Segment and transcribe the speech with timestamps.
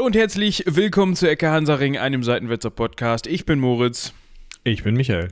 [0.00, 3.26] Hallo und herzlich willkommen zu Ecke Hansaring, einem Seitenwetzer Podcast.
[3.26, 4.14] Ich bin Moritz.
[4.64, 5.28] Ich bin Michael.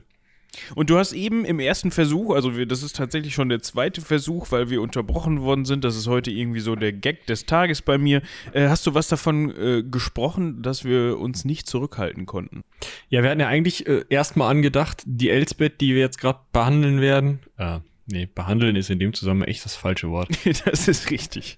[0.75, 4.01] Und du hast eben im ersten Versuch, also wir, das ist tatsächlich schon der zweite
[4.01, 7.81] Versuch, weil wir unterbrochen worden sind, das ist heute irgendwie so der Gag des Tages
[7.81, 8.21] bei mir,
[8.53, 12.61] äh, hast du was davon äh, gesprochen, dass wir uns nicht zurückhalten konnten?
[13.09, 17.01] Ja, wir hatten ja eigentlich äh, erstmal angedacht, die Elsbeth, die wir jetzt gerade behandeln
[17.01, 20.29] werden, äh, nee, behandeln ist in dem Zusammenhang echt das falsche Wort.
[20.65, 21.57] das ist richtig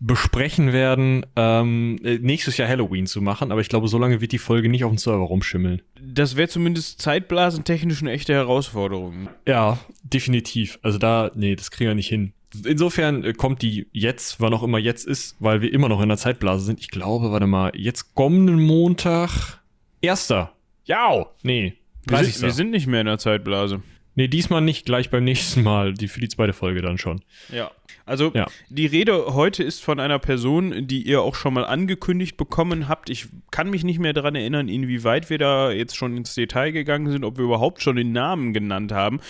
[0.00, 4.32] besprechen werden, ähm, äh, nächstes Jahr Halloween zu machen, aber ich glaube, so lange wird
[4.32, 5.82] die Folge nicht auf dem Server rumschimmeln.
[6.00, 9.28] Das wäre zumindest zeitblasentechnisch eine echte Herausforderung.
[9.46, 10.78] Ja, definitiv.
[10.82, 12.32] Also da, nee, das kriegen wir nicht hin.
[12.64, 16.08] Insofern äh, kommt die jetzt, wann auch immer jetzt ist, weil wir immer noch in
[16.08, 16.80] der Zeitblase sind.
[16.80, 19.60] Ich glaube, warte mal, jetzt kommenden Montag,
[20.00, 20.52] erster.
[20.84, 21.74] Ja, nee.
[22.06, 23.82] Wir sind, wir sind nicht mehr in der Zeitblase.
[24.16, 25.94] Nee, diesmal nicht, gleich beim nächsten Mal.
[25.94, 27.22] Die für die zweite Folge dann schon.
[27.52, 27.70] Ja.
[28.06, 28.46] Also ja.
[28.68, 33.08] die Rede heute ist von einer Person, die ihr auch schon mal angekündigt bekommen habt.
[33.10, 37.10] Ich kann mich nicht mehr daran erinnern, inwieweit wir da jetzt schon ins Detail gegangen
[37.10, 39.20] sind, ob wir überhaupt schon den Namen genannt haben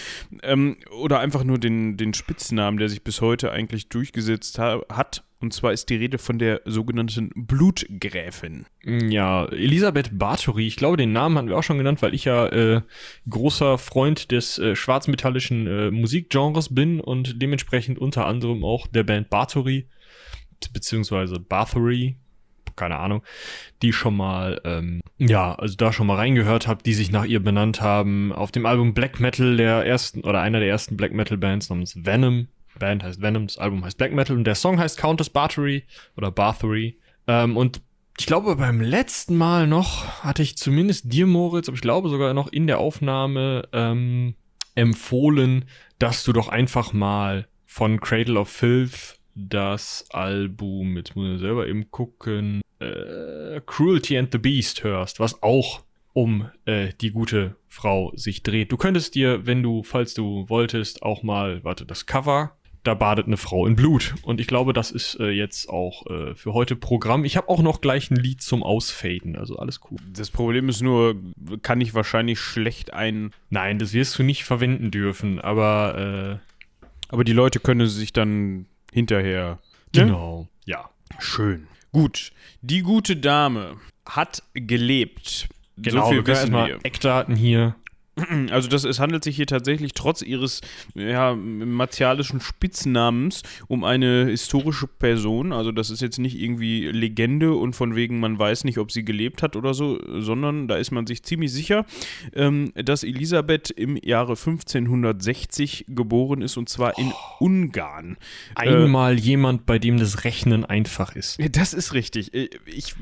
[0.42, 5.22] ähm, oder einfach nur den, den Spitznamen, der sich bis heute eigentlich durchgesetzt ha hat.
[5.44, 8.64] Und zwar ist die Rede von der sogenannten Blutgräfin.
[8.82, 10.66] Ja, Elisabeth Bathory.
[10.66, 12.80] Ich glaube, den Namen hatten wir auch schon genannt, weil ich ja äh,
[13.28, 19.28] großer Freund des äh, schwarzmetallischen äh, Musikgenres bin und dementsprechend unter anderem auch der Band
[19.28, 19.86] Bathory,
[20.72, 22.16] beziehungsweise Bathory,
[22.74, 23.22] keine Ahnung,
[23.82, 27.40] die schon mal, ähm, ja, also da schon mal reingehört habe, die sich nach ihr
[27.40, 28.32] benannt haben.
[28.32, 32.02] Auf dem Album Black Metal der ersten oder einer der ersten Black Metal Bands namens
[32.02, 35.84] Venom Band heißt Venom, das Album heißt Black Metal und der Song heißt Countess Battery
[36.16, 36.98] oder Bathory.
[37.26, 37.80] Ähm, und
[38.18, 42.32] ich glaube, beim letzten Mal noch hatte ich zumindest dir, Moritz, aber ich glaube sogar
[42.32, 44.34] noch in der Aufnahme ähm,
[44.74, 45.64] empfohlen,
[45.98, 51.66] dass du doch einfach mal von Cradle of Filth das Album, jetzt muss ich selber
[51.66, 55.82] eben gucken, äh, Cruelty and the Beast hörst, was auch
[56.12, 58.70] um äh, die gute Frau sich dreht.
[58.70, 63.26] Du könntest dir, wenn du, falls du wolltest, auch mal, warte, das Cover da badet
[63.26, 64.14] eine Frau in Blut.
[64.22, 67.24] Und ich glaube, das ist äh, jetzt auch äh, für heute Programm.
[67.24, 69.98] Ich habe auch noch gleich ein Lied zum Ausfaden, also alles cool.
[70.12, 71.16] Das Problem ist nur,
[71.62, 73.32] kann ich wahrscheinlich schlecht ein.
[73.50, 76.40] Nein, das wirst du nicht verwenden dürfen, aber.
[76.40, 76.54] Äh,
[77.08, 79.58] aber die Leute können sich dann hinterher.
[79.94, 80.02] Ne?
[80.02, 80.90] Genau, ja.
[81.18, 81.68] Schön.
[81.92, 82.32] Gut.
[82.60, 85.48] Die gute Dame hat gelebt.
[85.76, 86.78] Genau, so viel wir wissen wir.
[86.82, 87.76] Eckdaten hier.
[88.50, 90.60] Also das, es handelt sich hier tatsächlich trotz ihres
[90.94, 95.52] ja, martialischen Spitznamens um eine historische Person.
[95.52, 99.04] Also das ist jetzt nicht irgendwie Legende und von wegen man weiß nicht, ob sie
[99.04, 101.86] gelebt hat oder so, sondern da ist man sich ziemlich sicher,
[102.34, 107.44] ähm, dass Elisabeth im Jahre 1560 geboren ist und zwar in oh.
[107.44, 108.16] Ungarn.
[108.54, 111.38] Einmal äh, jemand, bei dem das Rechnen einfach ist.
[111.52, 112.32] Das ist richtig.
[112.34, 112.94] Äh, ich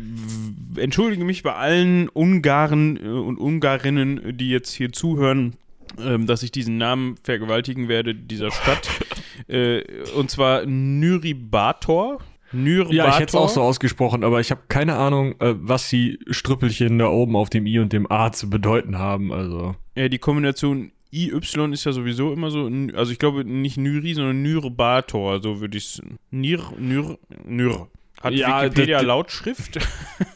[0.76, 5.54] entschuldige mich bei allen Ungarn äh, und Ungarinnen, die jetzt hier zu zuhören,
[6.00, 8.88] ähm, dass ich diesen Namen vergewaltigen werde, dieser Stadt.
[9.48, 9.82] äh,
[10.16, 12.20] und zwar Nyribator.
[12.52, 12.94] Nyribator.
[12.94, 16.20] Ja, ich hätte es auch so ausgesprochen, aber ich habe keine Ahnung, äh, was die
[16.30, 19.32] Strüppelchen da oben auf dem I und dem A zu bedeuten haben.
[19.32, 19.74] Also.
[19.96, 24.40] Ja, die Kombination IY ist ja sowieso immer so, also ich glaube nicht Nyri, sondern
[24.42, 26.02] Nyrbator, so würde ich es.
[26.30, 27.88] Nir, Nyr, Nyr.
[28.22, 29.78] Hat ja, Wikipedia Lautschrift?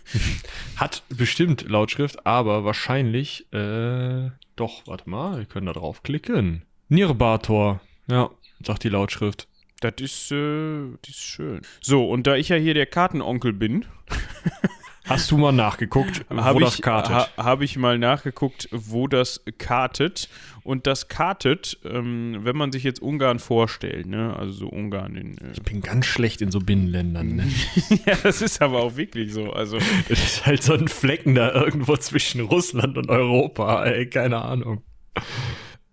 [0.77, 6.63] Hat bestimmt Lautschrift, aber wahrscheinlich äh, doch, warte mal, wir können da draufklicken.
[6.89, 7.81] Nirbator.
[8.09, 8.31] Ja,
[8.63, 9.49] sagt die Lautschrift.
[9.81, 11.61] Das ist, äh, das ist schön.
[11.81, 13.85] So, und da ich ja hier der Kartenonkel bin.
[15.07, 17.15] Hast du mal nachgeguckt, wo hab das kartet?
[17.15, 20.29] Ha, Habe ich mal nachgeguckt, wo das kartet.
[20.65, 24.35] Und das kartet, ähm, wenn man sich jetzt Ungarn vorstellt, ne?
[24.37, 25.39] also so Ungarn in.
[25.39, 27.37] Äh ich bin ganz schlecht in so Binnenländern.
[27.37, 27.47] Ne?
[28.07, 29.53] ja, das ist aber auch wirklich so.
[29.53, 29.77] Also
[30.09, 33.85] es ist halt so ein Flecken da irgendwo zwischen Russland und Europa.
[33.85, 34.83] Ey, keine Ahnung.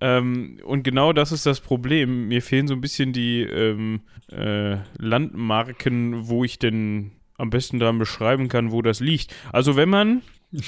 [0.02, 2.28] Ähm, und genau das ist das Problem.
[2.30, 4.02] Mir fehlen so ein bisschen die ähm,
[4.32, 7.12] äh, Landmarken, wo ich denn
[7.44, 9.36] am besten dann beschreiben kann, wo das liegt.
[9.52, 10.24] Also wenn man.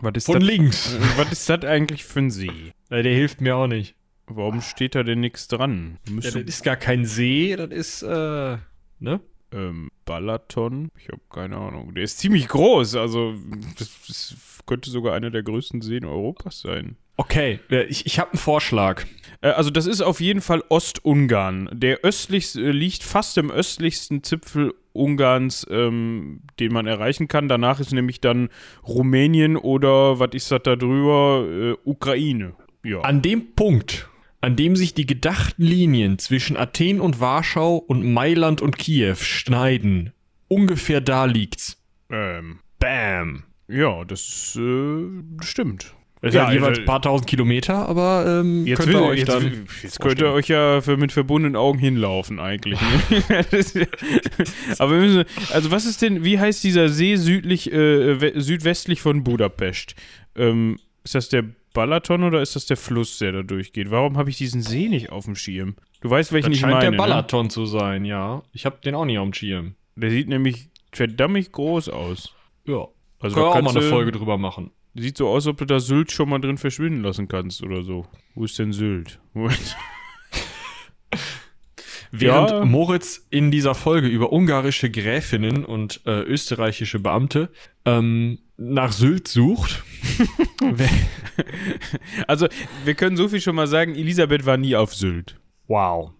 [0.00, 0.94] Was ist Von dat, links.
[0.94, 2.74] Äh, was ist das eigentlich für ein See?
[2.90, 3.94] Ja, der hilft mir auch nicht.
[4.26, 5.96] Warum steht da denn nichts dran?
[6.06, 8.58] Ja, das ist gar kein See, das ist, äh,
[8.98, 9.20] ne?
[9.52, 10.90] Ähm, Balaton?
[10.98, 11.94] Ich habe keine Ahnung.
[11.94, 13.36] Der ist ziemlich groß, also
[13.78, 14.36] das, das
[14.66, 16.96] könnte sogar einer der größten Seen Europas sein.
[17.16, 19.04] Okay, ich, ich habe einen Vorschlag.
[19.40, 21.70] Äh, also das ist auf jeden Fall Ostungarn.
[21.72, 27.48] Der östlichste äh, liegt fast im östlichsten Zipfel Ungarns, ähm, den man erreichen kann.
[27.48, 28.48] Danach ist nämlich dann
[28.86, 32.54] Rumänien oder, was ist das da drüber, äh, Ukraine.
[32.84, 33.00] Ja.
[33.00, 34.08] An dem Punkt,
[34.40, 40.12] an dem sich die gedachten Linien zwischen Athen und Warschau und Mailand und Kiew schneiden,
[40.48, 41.82] ungefähr da liegt's.
[42.10, 43.44] Ähm, Bam.
[43.68, 45.08] ja, das äh,
[45.42, 45.94] stimmt.
[46.26, 49.18] Das Ja, ja, jeweils also- ein paar tausend Kilometer, aber ähm, Jetzt, könnt ihr euch
[49.20, 49.66] jetzt, dann.
[49.82, 52.78] jetzt könnt ihr euch ja für, mit verbundenen Augen hinlaufen eigentlich.
[52.80, 53.44] Ne?
[53.50, 53.74] Das
[54.78, 59.00] Aber wir müssen, also was ist denn, wie heißt dieser See südlich, äh, we- südwestlich
[59.00, 59.94] von Budapest?
[60.36, 63.90] Ähm, ist das der Balaton oder ist das der Fluss, der da durchgeht?
[63.90, 65.76] Warum habe ich diesen See nicht auf dem Schirm?
[66.00, 66.84] Du weißt, welchen Das ich scheint meine.
[66.84, 66.96] der ne?
[66.96, 68.42] Balaton zu sein, ja.
[68.52, 69.74] Ich habe den auch nicht auf dem Schirm.
[69.94, 72.34] Der sieht nämlich verdammt groß aus.
[72.66, 72.86] Ja.
[73.18, 74.70] Also Können da wir auch mal eine Folge drüber machen.
[74.98, 78.06] Sieht so aus, ob du da Sylt schon mal drin verschwinden lassen kannst oder so.
[78.34, 79.20] Wo ist denn Sylt?
[82.12, 82.64] Während Ja.
[82.64, 87.50] Moritz in dieser Folge über ungarische Gräfinnen und äh, österreichische Beamte
[87.84, 89.82] ähm, nach Sylt sucht,
[92.26, 92.48] Also,
[92.84, 95.38] wir können so viel schon mal sagen, Elisabeth war nie auf Sylt.
[95.66, 96.12] Wow.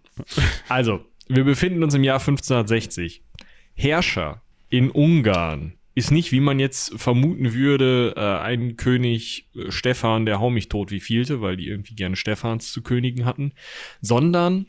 [0.69, 3.23] Also, wir befinden uns im Jahr 1560.
[3.73, 10.27] Herrscher in Ungarn ist nicht, wie man jetzt vermuten würde, äh, ein König äh, Stefan,
[10.27, 13.53] der hau mich tot wie vielte, weil die irgendwie gerne Stephans zu Königen hatten,
[13.99, 14.67] sondern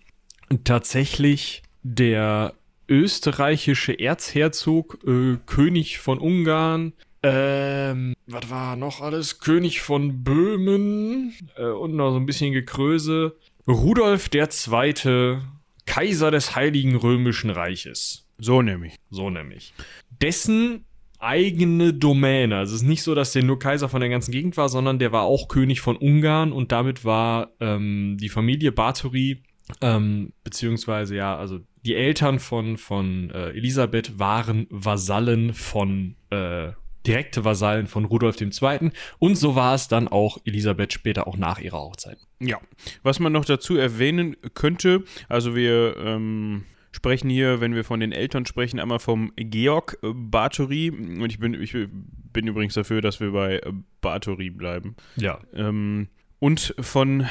[0.64, 2.54] tatsächlich der
[2.88, 9.40] österreichische Erzherzog, äh, König von Ungarn, ähm, was war noch alles?
[9.40, 13.36] König von Böhmen äh, und noch so ein bisschen Gekröse.
[13.66, 15.40] Rudolf II.,
[15.84, 18.24] Kaiser des Heiligen Römischen Reiches.
[18.38, 18.94] So nämlich.
[19.10, 19.74] So nämlich.
[20.22, 20.84] Dessen
[21.18, 22.56] eigene Domäne.
[22.56, 24.98] Also es ist nicht so, dass der nur Kaiser von der ganzen Gegend war, sondern
[24.98, 29.42] der war auch König von Ungarn und damit war ähm, die Familie Bathory,
[29.80, 36.72] ähm, beziehungsweise ja, also die Eltern von, von äh, Elisabeth waren Vasallen von, äh,
[37.06, 38.90] direkte Vasallen von Rudolf II.
[39.18, 42.18] Und so war es dann auch Elisabeth später auch nach ihrer Hochzeit.
[42.40, 42.60] Ja.
[43.02, 48.12] Was man noch dazu erwähnen könnte, also wir ähm, sprechen hier, wenn wir von den
[48.12, 50.90] Eltern sprechen, einmal vom Georg Bathory.
[50.90, 53.60] Und ich bin, ich bin übrigens dafür, dass wir bei
[54.00, 54.96] Bathory bleiben.
[55.16, 55.40] Ja.
[55.54, 56.08] Ähm,
[56.38, 57.26] und von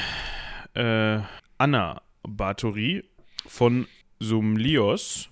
[0.74, 1.20] äh,
[1.58, 3.04] Anna Bathory
[3.46, 3.86] von
[4.20, 5.28] Sumlios.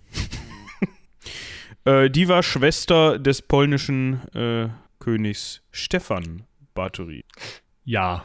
[1.85, 4.69] äh, die war Schwester des polnischen äh,
[4.99, 6.45] Königs Stefan
[6.75, 7.25] Bathory.
[7.85, 8.25] Ja.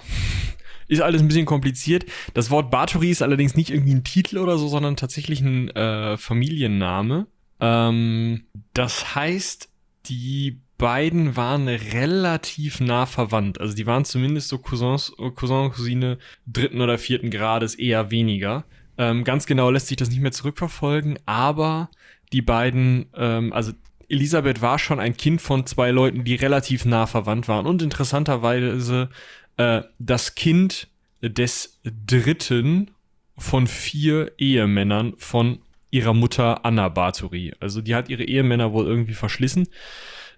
[0.92, 2.06] Ist alles ein bisschen kompliziert.
[2.34, 6.18] Das Wort Bathory ist allerdings nicht irgendwie ein Titel oder so, sondern tatsächlich ein äh,
[6.18, 7.28] Familienname.
[7.62, 8.44] Ähm,
[8.74, 9.70] das heißt,
[10.08, 13.62] die beiden waren relativ nah verwandt.
[13.62, 18.66] Also die waren zumindest so Cousins, Cousin, Cousine dritten oder vierten Grades, eher weniger.
[18.98, 21.90] Ähm, ganz genau lässt sich das nicht mehr zurückverfolgen, aber
[22.34, 23.72] die beiden, ähm, also
[24.12, 27.66] Elisabeth war schon ein Kind von zwei Leuten, die relativ nah verwandt waren.
[27.66, 29.10] Und interessanterweise
[29.58, 30.88] äh, das Kind
[31.22, 32.92] des dritten
[33.38, 35.60] von vier Ehemännern von
[35.90, 37.54] ihrer Mutter Anna Bathory.
[37.60, 39.68] Also die hat ihre Ehemänner wohl irgendwie verschlissen.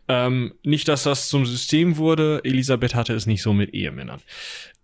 [0.07, 2.42] Ähm, nicht, dass das zum System wurde.
[2.44, 4.19] Elisabeth hatte es nicht so mit Ehemännern.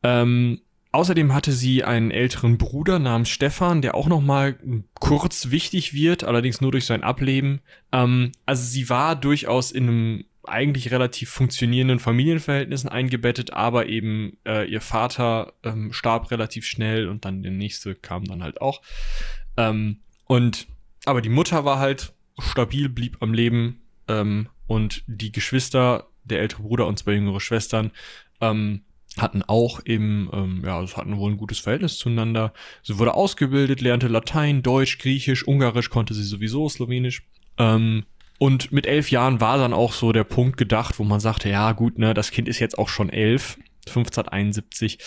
[0.03, 0.61] Ähm,
[0.91, 4.57] außerdem hatte sie einen älteren Bruder namens Stefan, der auch noch mal
[4.99, 7.59] kurz wichtig wird, allerdings nur durch sein Ableben.
[7.91, 14.69] Ähm, also sie war durchaus in einem eigentlich relativ funktionierenden Familienverhältnissen eingebettet, aber eben äh,
[14.69, 18.81] ihr Vater ähm, starb relativ schnell und dann der nächste kam dann halt auch.
[19.57, 20.67] Ähm, und
[21.05, 26.63] aber die Mutter war halt stabil, blieb am Leben ähm, und die Geschwister, der ältere
[26.63, 27.91] Bruder und zwei jüngere Schwestern,
[28.41, 28.83] ähm,
[29.17, 32.53] hatten auch eben, ähm, ja, also hatten wohl ein gutes Verhältnis zueinander.
[32.83, 37.23] Sie wurde ausgebildet, lernte Latein, Deutsch, Griechisch, Ungarisch konnte sie sowieso, Slowenisch.
[37.57, 38.05] Ähm,
[38.39, 41.73] und mit elf Jahren war dann auch so der Punkt gedacht, wo man sagte, ja
[41.73, 44.97] gut, ne, das Kind ist jetzt auch schon elf, 1571.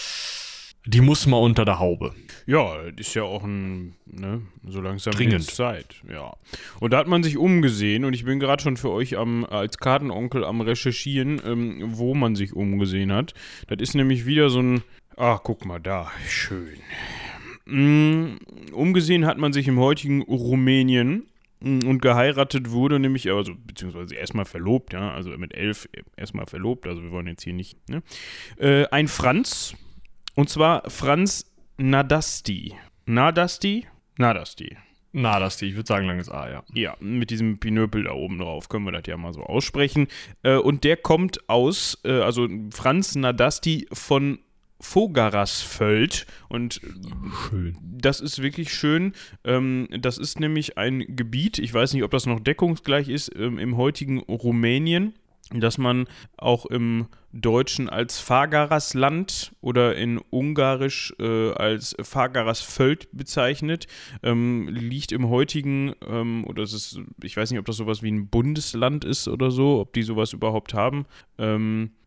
[0.85, 2.13] Die muss mal unter der Haube.
[2.45, 5.51] Ja, ist ja auch ein, ne, so langsam Dringend.
[5.51, 6.35] Zeit, ja.
[6.79, 9.79] Und da hat man sich umgesehen und ich bin gerade schon für euch am, als
[9.79, 13.33] Kartenonkel am Recherchieren, ähm, wo man sich umgesehen hat.
[13.69, 14.83] Das ist nämlich wieder so ein,
[15.17, 16.81] ach, guck mal da, schön.
[17.65, 18.39] Mm,
[18.73, 21.29] umgesehen hat man sich im heutigen Rumänien
[21.63, 27.03] und geheiratet wurde nämlich, also beziehungsweise erstmal verlobt, ja, also mit elf erstmal verlobt, also
[27.03, 28.03] wir wollen jetzt hier nicht, ne?
[28.59, 29.75] Äh, ein Franz,
[30.35, 32.75] und zwar Franz Nadasti.
[33.07, 33.87] Nadasti?
[34.19, 34.77] Nadasti.
[35.15, 36.65] Na, das die, ich würde sagen, langes A, ja.
[36.73, 40.09] Ja, mit diesem Pinöpel da oben drauf können wir das ja mal so aussprechen.
[40.43, 44.39] Äh, und der kommt aus, äh, also Franz Nadasti von
[44.83, 46.27] Vogarasvöld.
[46.49, 46.81] Und
[47.49, 47.79] Schön.
[47.81, 49.13] das ist wirklich schön.
[49.45, 53.59] Ähm, das ist nämlich ein Gebiet, ich weiß nicht, ob das noch deckungsgleich ist, ähm,
[53.59, 55.15] im heutigen Rumänien.
[55.55, 56.07] dass man
[56.39, 63.87] auch im Deutschen als Fahrgarersland oder in Ungarisch äh, als Fahrgarersvöld bezeichnet,
[64.23, 68.11] ähm, liegt im heutigen, ähm, oder es ist, ich weiß nicht, ob das sowas wie
[68.11, 71.05] ein Bundesland ist oder so, ob die sowas überhaupt haben.
[71.39, 72.02] Ähm, äh,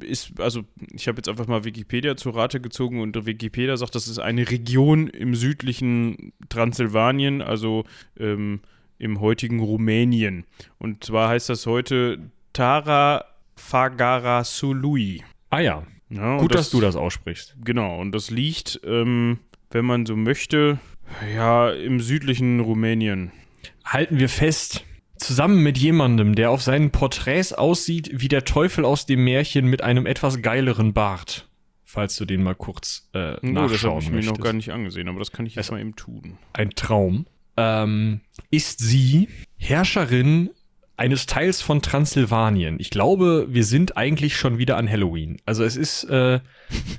[0.00, 4.06] ist, also ich habe jetzt einfach mal Wikipedia zur Rate gezogen und Wikipedia sagt, das
[4.06, 7.84] ist eine Region im südlichen Transsilvanien, also
[8.18, 8.60] ähm,
[8.98, 10.44] im heutigen Rumänien.
[10.78, 13.24] Und zwar heißt das heute Tara
[13.56, 15.22] Fagarasului.
[15.48, 15.86] Ah ja.
[16.10, 17.56] ja Gut, das, dass du das aussprichst.
[17.64, 19.38] Genau, und das liegt, ähm,
[19.70, 20.78] wenn man so möchte,
[21.34, 23.32] ja, im südlichen Rumänien.
[23.84, 24.84] Halten wir fest,
[25.20, 29.82] zusammen mit jemandem, der auf seinen Porträts aussieht wie der Teufel aus dem Märchen mit
[29.82, 31.48] einem etwas geileren Bart.
[31.84, 34.70] Falls du den mal kurz äh, oh, nachschauen Das habe ich mir noch gar nicht
[34.70, 36.38] angesehen, aber das kann ich jetzt mal eben tun.
[36.52, 37.26] Ein Traum.
[37.56, 40.50] Ähm, ist sie Herrscherin
[40.96, 42.76] eines Teils von Transsilvanien.
[42.78, 45.40] Ich glaube, wir sind eigentlich schon wieder an Halloween.
[45.46, 46.40] Also es ist, äh,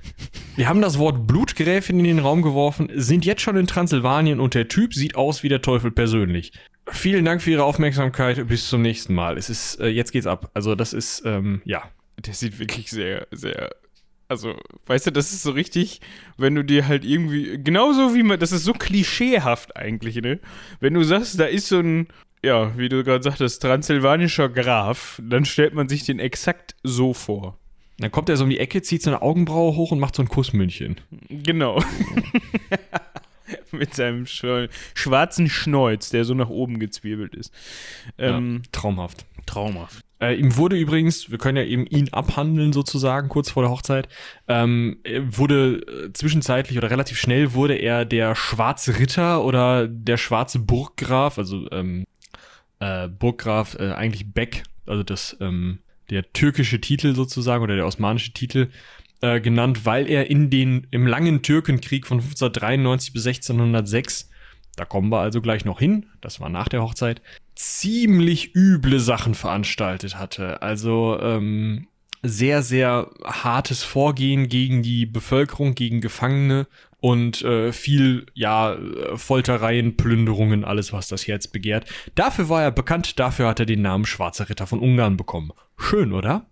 [0.55, 4.55] wir haben das Wort Blutgräfin in den Raum geworfen, sind jetzt schon in Transsilvanien und
[4.55, 6.51] der Typ sieht aus wie der Teufel persönlich.
[6.91, 8.47] Vielen Dank für Ihre Aufmerksamkeit.
[8.47, 9.37] Bis zum nächsten Mal.
[9.37, 10.51] Es ist, äh, jetzt geht's ab.
[10.53, 11.83] Also das ist, ähm, ja.
[12.17, 13.71] Der sieht wirklich sehr, sehr
[14.31, 14.55] also,
[14.85, 15.99] weißt du, das ist so richtig,
[16.37, 20.39] wenn du dir halt irgendwie, genauso wie man, das ist so klischeehaft eigentlich, ne?
[20.79, 22.07] Wenn du sagst, da ist so ein,
[22.41, 27.57] ja, wie du gerade sagtest, transsilvanischer Graf, dann stellt man sich den exakt so vor.
[27.97, 30.29] Dann kommt er so um die Ecke, zieht seine Augenbraue hoch und macht so ein
[30.29, 30.95] Kussmündchen.
[31.29, 31.83] Genau.
[33.77, 37.53] Mit seinem schwarzen Schnäuz, der so nach oben gezwirbelt ist.
[38.17, 39.25] Ähm, ja, traumhaft.
[39.45, 40.03] Traumhaft.
[40.21, 44.07] Äh, ihm wurde übrigens, wir können ja eben ihn abhandeln sozusagen, kurz vor der Hochzeit,
[44.47, 50.59] ähm, wurde äh, zwischenzeitlich oder relativ schnell wurde er der schwarze Ritter oder der schwarze
[50.59, 52.05] Burggraf, also ähm,
[52.79, 55.79] äh, Burggraf äh, eigentlich Beck, also das ähm,
[56.11, 58.69] der türkische Titel sozusagen oder der osmanische Titel
[59.21, 64.29] äh, genannt, weil er in den im langen Türkenkrieg von 1593 bis 1606
[64.75, 67.21] da kommen wir also gleich noch hin, das war nach der Hochzeit,
[67.55, 70.61] ziemlich üble Sachen veranstaltet hatte.
[70.61, 71.87] Also ähm,
[72.23, 76.67] sehr, sehr hartes Vorgehen gegen die Bevölkerung, gegen Gefangene
[76.99, 78.77] und äh, viel, ja,
[79.15, 81.85] Foltereien, Plünderungen, alles, was das Herz begehrt.
[82.15, 85.51] Dafür war er bekannt, dafür hat er den Namen Schwarzer Ritter von Ungarn bekommen.
[85.77, 86.45] Schön, oder?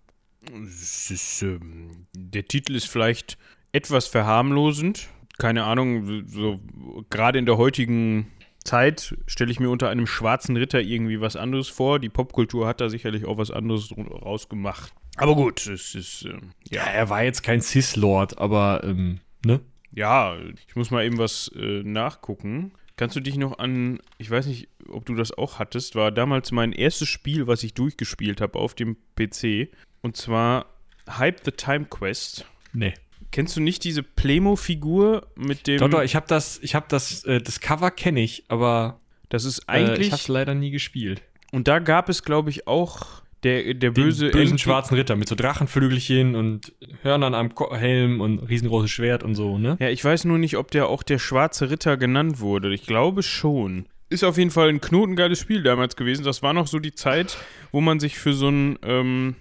[0.48, 3.38] Ist, ähm, der Titel ist vielleicht
[3.72, 5.08] etwas verharmlosend.
[5.38, 6.60] Keine Ahnung, so
[7.08, 8.30] gerade in der heutigen
[8.64, 11.98] Zeit stelle ich mir unter einem schwarzen Ritter irgendwie was anderes vor.
[11.98, 14.92] Die Popkultur hat da sicherlich auch was anderes rausgemacht.
[15.16, 16.24] Aber gut, es ist.
[16.24, 16.38] Äh,
[16.70, 16.84] ja.
[16.84, 16.84] ja.
[16.84, 19.60] er war jetzt kein Cis-Lord, aber, ähm, ne?
[19.92, 20.36] Ja,
[20.68, 22.72] ich muss mal eben was äh, nachgucken.
[23.00, 26.52] Kannst du dich noch an, ich weiß nicht, ob du das auch hattest, war damals
[26.52, 29.70] mein erstes Spiel, was ich durchgespielt habe auf dem PC.
[30.02, 30.66] Und zwar
[31.08, 32.44] Hype the Time Quest.
[32.74, 32.92] Nee.
[33.30, 35.78] Kennst du nicht diese Playmo-Figur mit dem.
[35.78, 39.00] Doch, doch, ich habe das, ich habe das, äh, das Cover kenne ich, aber.
[39.30, 40.12] Das ist eigentlich.
[40.12, 41.22] Äh, ich habe leider nie gespielt.
[41.52, 44.26] Und da gab es, glaube ich, auch der, der böse.
[44.26, 49.34] Den bösen schwarzen Ritter mit so Drachenflügelchen und Hörnern am Helm und riesengroßes Schwert und
[49.34, 49.76] so, ne?
[49.80, 52.72] Ja, ich weiß nur nicht, ob der auch der schwarze Ritter genannt wurde.
[52.74, 53.86] Ich glaube schon.
[54.08, 56.24] Ist auf jeden Fall ein knotengeiles Spiel damals gewesen.
[56.24, 57.38] Das war noch so die Zeit,
[57.72, 58.78] wo man sich für so ein.
[58.82, 59.36] Ähm,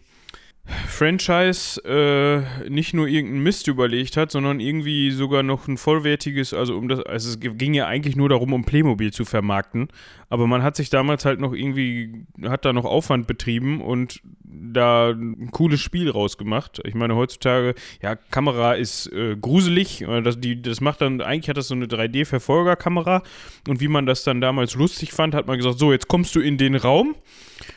[0.87, 6.77] Franchise äh, nicht nur irgendeinen Mist überlegt hat, sondern irgendwie sogar noch ein vollwertiges, also
[6.77, 9.89] um das, also es ging ja eigentlich nur darum, um Playmobil zu vermarkten,
[10.29, 15.09] aber man hat sich damals halt noch irgendwie, hat da noch Aufwand betrieben und da
[15.09, 16.81] ein cooles Spiel rausgemacht.
[16.85, 21.49] Ich meine, heutzutage, ja, Kamera ist äh, gruselig, äh, das, die, das macht dann, eigentlich
[21.49, 23.23] hat das so eine 3D-Verfolgerkamera
[23.67, 26.39] und wie man das dann damals lustig fand, hat man gesagt, so, jetzt kommst du
[26.39, 27.15] in den Raum,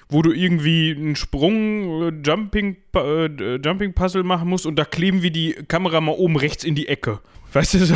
[0.08, 5.22] wo du irgendwie einen Sprung, äh, Jumping, äh, Jumping Puzzle machen musst und da kleben
[5.22, 7.20] wir die Kamera mal oben rechts in die Ecke.
[7.52, 7.94] Weißt du, so,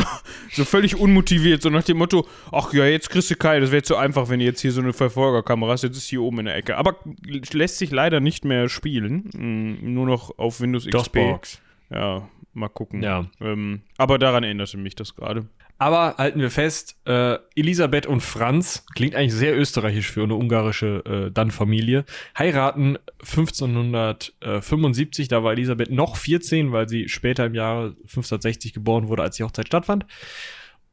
[0.51, 3.81] so völlig unmotiviert, so nach dem Motto, ach ja, jetzt kriegst du keine, das wäre
[3.81, 6.45] zu einfach, wenn du jetzt hier so eine Verfolgerkamera hast, jetzt ist hier oben in
[6.45, 6.77] der Ecke.
[6.77, 10.91] Aber lässt sich leider nicht mehr spielen, mm, nur noch auf Windows XP.
[10.91, 11.61] DOSBox.
[11.89, 13.01] Ja, mal gucken.
[13.01, 13.25] Ja.
[13.41, 15.47] Ähm, aber daran erinnerte mich das gerade.
[15.79, 21.03] Aber halten wir fest, äh, Elisabeth und Franz, klingt eigentlich sehr österreichisch für eine ungarische
[21.05, 22.05] äh, Dann-Familie,
[22.37, 29.21] heiraten 1575, da war Elisabeth noch 14, weil sie später im Jahre 1560 geboren wurde,
[29.21, 30.07] als die Hochzeit stattfand.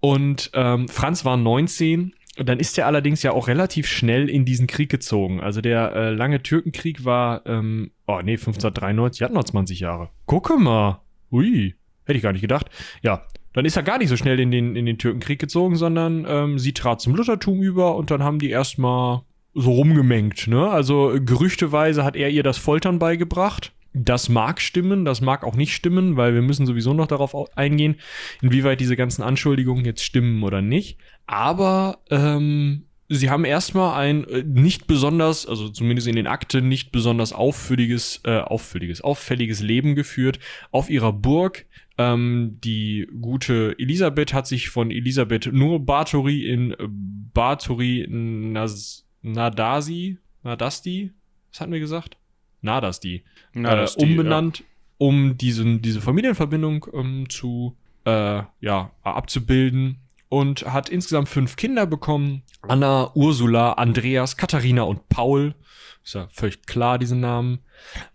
[0.00, 2.14] Und ähm, Franz war 19.
[2.36, 5.40] Und dann ist er allerdings ja auch relativ schnell in diesen Krieg gezogen.
[5.40, 10.10] Also der äh, lange Türkenkrieg war, ähm, oh nee, 1593, hat noch 20 Jahre.
[10.26, 11.00] Gucke mal.
[11.30, 11.74] Ui,
[12.04, 12.70] hätte ich gar nicht gedacht.
[13.02, 13.24] Ja,
[13.54, 16.58] dann ist er gar nicht so schnell in den, in den Türkenkrieg gezogen, sondern ähm,
[16.58, 19.22] sie trat zum Luthertum über und dann haben die erstmal
[19.54, 20.48] so rumgemengt.
[20.48, 20.68] Ne?
[20.68, 23.72] Also gerüchteweise hat er ihr das Foltern beigebracht.
[23.96, 27.94] Das mag stimmen, das mag auch nicht stimmen, weil wir müssen sowieso noch darauf eingehen,
[28.42, 30.98] inwieweit diese ganzen Anschuldigungen jetzt stimmen oder nicht.
[31.26, 36.90] Aber ähm, sie haben erstmal ein äh, nicht besonders, also zumindest in den Akten nicht
[36.90, 40.38] besonders auffälliges, äh, auffälliges, auffälliges Leben geführt
[40.72, 41.66] auf ihrer Burg.
[41.96, 50.18] Ähm, die gute Elisabeth hat sich von Elisabeth nur Bathory in äh, Bathory Nas Nadasi,
[50.42, 51.12] Nadasti,
[51.50, 52.16] was hatten wir gesagt?
[52.60, 53.24] Nadasti,
[53.54, 54.64] Nadasti äh, umbenannt, ja.
[54.98, 59.98] um diesen, diese Familienverbindung ähm, zu, äh, ja, abzubilden
[60.28, 62.42] und hat insgesamt fünf Kinder bekommen.
[62.62, 65.54] Anna, Ursula, Andreas, Katharina und Paul.
[66.02, 67.60] Ist ja völlig klar, diese Namen.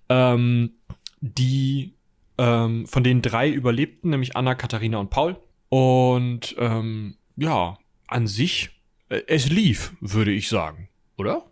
[0.09, 0.73] Ähm,
[1.21, 1.93] die
[2.39, 5.35] ähm, von den drei überlebten, nämlich Anna, Katharina und Paul.
[5.67, 7.77] Und ähm, ja,
[8.07, 8.69] an sich,
[9.09, 11.45] äh, es lief, würde ich sagen, oder?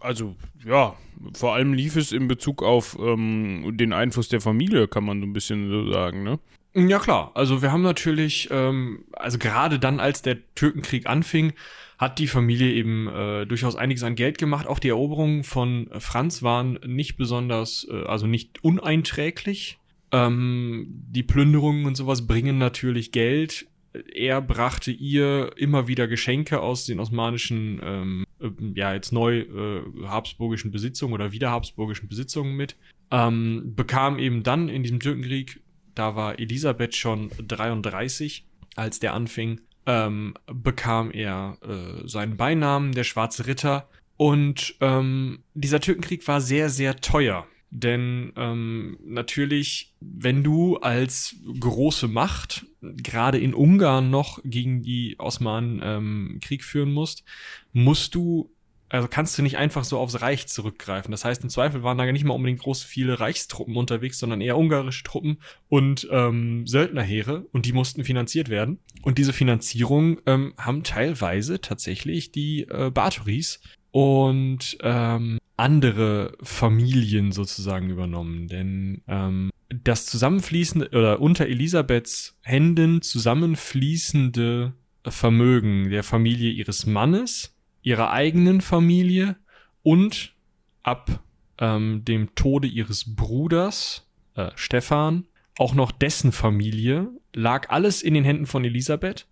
[0.00, 0.94] Also, ja,
[1.34, 5.26] vor allem lief es in Bezug auf ähm, den Einfluss der Familie, kann man so
[5.26, 6.38] ein bisschen so sagen, ne?
[6.74, 11.52] Ja klar, also wir haben natürlich, ähm, also gerade dann, als der Türkenkrieg anfing,
[11.98, 14.66] hat die Familie eben äh, durchaus einiges an Geld gemacht.
[14.66, 19.78] Auch die Eroberungen von Franz waren nicht besonders, äh, also nicht uneinträglich.
[20.12, 23.66] Ähm, die Plünderungen und sowas bringen natürlich Geld.
[24.12, 29.82] Er brachte ihr immer wieder Geschenke aus den osmanischen, ähm, äh, ja jetzt neu äh,
[30.04, 32.76] habsburgischen Besitzungen oder wieder habsburgischen Besitzungen mit.
[33.10, 35.60] Ähm, bekam eben dann in diesem Türkenkrieg
[35.94, 38.46] da war Elisabeth schon 33,
[38.76, 43.88] als der anfing, ähm, bekam er äh, seinen Beinamen, der Schwarze Ritter.
[44.16, 47.46] Und ähm, dieser Türkenkrieg war sehr, sehr teuer.
[47.76, 55.80] Denn ähm, natürlich, wenn du als große Macht, gerade in Ungarn noch gegen die Osmanen
[55.82, 57.24] ähm, Krieg führen musst,
[57.72, 58.53] musst du
[58.88, 61.10] also kannst du nicht einfach so aufs Reich zurückgreifen.
[61.10, 64.56] Das heißt, im Zweifel waren da nicht mal unbedingt groß viele Reichstruppen unterwegs, sondern eher
[64.56, 65.38] ungarische Truppen
[65.68, 68.78] und ähm, Söldnerheere und die mussten finanziert werden.
[69.02, 77.90] Und diese Finanzierung ähm, haben teilweise tatsächlich die äh, Bathoris und ähm, andere Familien sozusagen
[77.90, 78.48] übernommen.
[78.48, 84.74] Denn ähm, das zusammenfließende oder unter Elisabeths Händen zusammenfließende
[85.06, 87.53] Vermögen der Familie ihres Mannes
[87.84, 89.36] ihrer eigenen Familie
[89.82, 90.34] und
[90.82, 91.22] ab
[91.58, 98.24] ähm, dem Tode ihres Bruders äh, Stefan auch noch dessen Familie lag alles in den
[98.24, 99.26] Händen von Elisabeth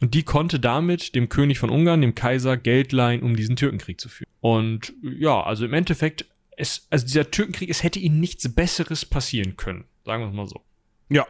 [0.00, 4.00] und die konnte damit dem König von Ungarn, dem Kaiser, Geld leihen, um diesen Türkenkrieg
[4.00, 4.30] zu führen.
[4.40, 9.56] Und ja, also im Endeffekt, es, also dieser Türkenkrieg, es hätte ihnen nichts Besseres passieren
[9.56, 9.84] können.
[10.04, 10.60] Sagen wir es mal so.
[11.08, 11.26] Ja,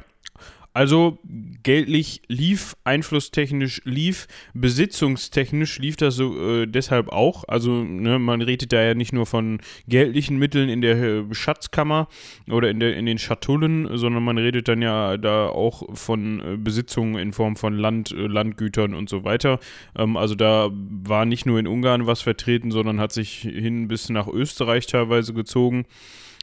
[0.75, 1.19] also
[1.63, 7.45] geldlich lief, einflusstechnisch lief, besitzungstechnisch lief das so äh, deshalb auch.
[7.47, 12.09] Also ne, man redet da ja nicht nur von geldlichen Mitteln in der äh, Schatzkammer
[12.51, 16.57] oder in, der, in den Schatullen, sondern man redet dann ja da auch von äh,
[16.57, 19.59] Besitzungen in Form von Land, äh, Landgütern und so weiter.
[19.95, 24.09] Ähm, also da war nicht nur in Ungarn was vertreten, sondern hat sich hin bis
[24.09, 25.85] nach Österreich teilweise gezogen.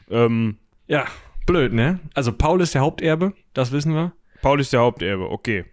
[0.08, 1.04] Ähm, ja,
[1.46, 1.98] blöd, ne?
[2.14, 4.12] Also Paul ist der Haupterbe, das wissen wir.
[4.42, 5.64] Paul ist der Haupterbe, okay.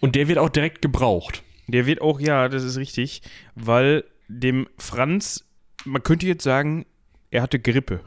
[0.00, 1.42] Und der wird auch direkt gebraucht.
[1.68, 3.22] Der wird auch, ja, das ist richtig,
[3.54, 5.44] weil dem Franz,
[5.84, 6.86] man könnte jetzt sagen,
[7.30, 8.00] er hatte Grippe.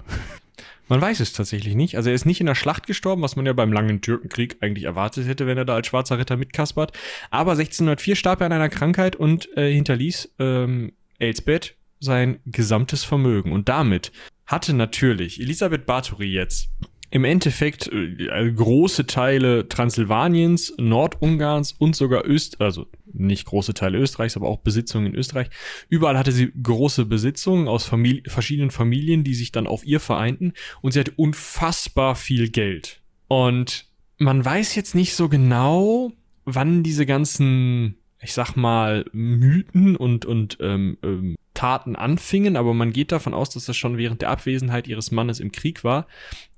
[0.87, 1.97] Man weiß es tatsächlich nicht.
[1.97, 4.85] Also er ist nicht in der Schlacht gestorben, was man ja beim langen Türkenkrieg eigentlich
[4.85, 6.97] erwartet hätte, wenn er da als schwarzer Ritter mitkaspert.
[7.29, 13.51] Aber 1604 starb er an einer Krankheit und äh, hinterließ ähm, Elsbeth sein gesamtes Vermögen.
[13.51, 14.11] Und damit
[14.47, 16.69] hatte natürlich Elisabeth Bathory jetzt
[17.11, 24.35] im Endeffekt äh, große Teile Transsilvaniens, Nordungarns und sogar Öst, also nicht große Teile Österreichs,
[24.35, 25.49] aber auch Besitzungen in Österreich.
[25.89, 30.53] Überall hatte sie große Besitzungen aus Famili verschiedenen Familien, die sich dann auf ihr vereinten
[30.81, 33.01] und sie hatte unfassbar viel Geld.
[33.27, 33.85] Und
[34.17, 36.11] man weiß jetzt nicht so genau,
[36.45, 42.93] wann diese ganzen, ich sag mal, Mythen und, und ähm, ähm, Taten anfingen, aber man
[42.93, 46.07] geht davon aus, dass das schon während der Abwesenheit ihres Mannes im Krieg war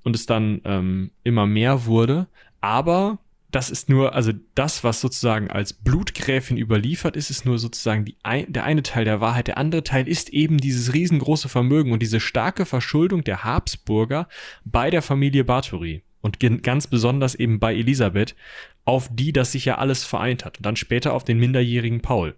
[0.04, 2.28] und es dann ähm, immer mehr wurde.
[2.60, 3.18] Aber
[3.50, 8.16] das ist nur, also das, was sozusagen als Blutgräfin überliefert ist, ist nur sozusagen die
[8.22, 9.48] ein, der eine Teil der Wahrheit.
[9.48, 14.28] Der andere Teil ist eben dieses riesengroße Vermögen und diese starke Verschuldung der Habsburger
[14.64, 18.36] bei der Familie Bathory und ganz besonders eben bei Elisabeth,
[18.84, 22.36] auf die das sich ja alles vereint hat und dann später auf den minderjährigen Paul.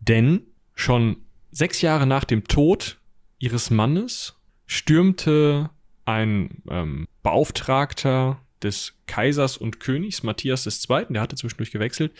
[0.00, 0.40] Denn
[0.74, 1.18] schon
[1.54, 2.98] Sechs Jahre nach dem Tod
[3.38, 4.34] ihres Mannes
[4.66, 5.70] stürmte
[6.04, 12.12] ein ähm, Beauftragter des Kaisers und Königs, Matthias II., der hatte zwischendurch gewechselt,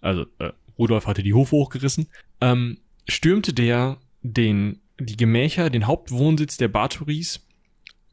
[0.00, 2.08] also äh, Rudolf hatte die Hufe hochgerissen,
[2.40, 7.46] ähm, stürmte der den, die Gemächer, den Hauptwohnsitz der Bathories,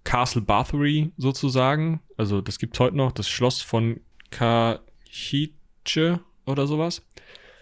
[0.03, 2.01] Castle Bathory sozusagen.
[2.17, 5.49] Also das gibt heute noch, das Schloss von Kachice
[6.45, 7.01] oder sowas.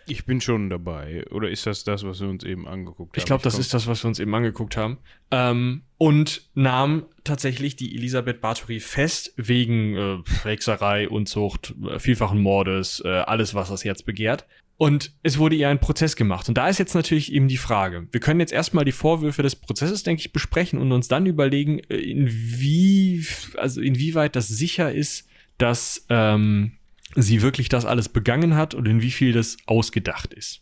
[0.09, 1.25] Ich bin schon dabei.
[1.31, 3.19] Oder ist das das, was wir uns eben angeguckt haben?
[3.19, 4.97] Ich glaube, das ist das, was wir uns eben angeguckt haben.
[5.31, 13.01] Ähm, und nahm tatsächlich die Elisabeth Bathory fest wegen äh, Hexerei, Unzucht, äh, vielfachen Mordes,
[13.05, 14.45] äh, alles, was das Herz begehrt.
[14.77, 16.47] Und es wurde ihr ein Prozess gemacht.
[16.47, 18.07] Und da ist jetzt natürlich eben die Frage.
[18.11, 21.79] Wir können jetzt erstmal die Vorwürfe des Prozesses, denke ich, besprechen und uns dann überlegen,
[21.89, 23.25] äh, inwie,
[23.57, 26.78] also inwieweit das sicher ist, dass ähm,
[27.15, 30.61] sie wirklich das alles begangen hat und in wie viel das ausgedacht ist.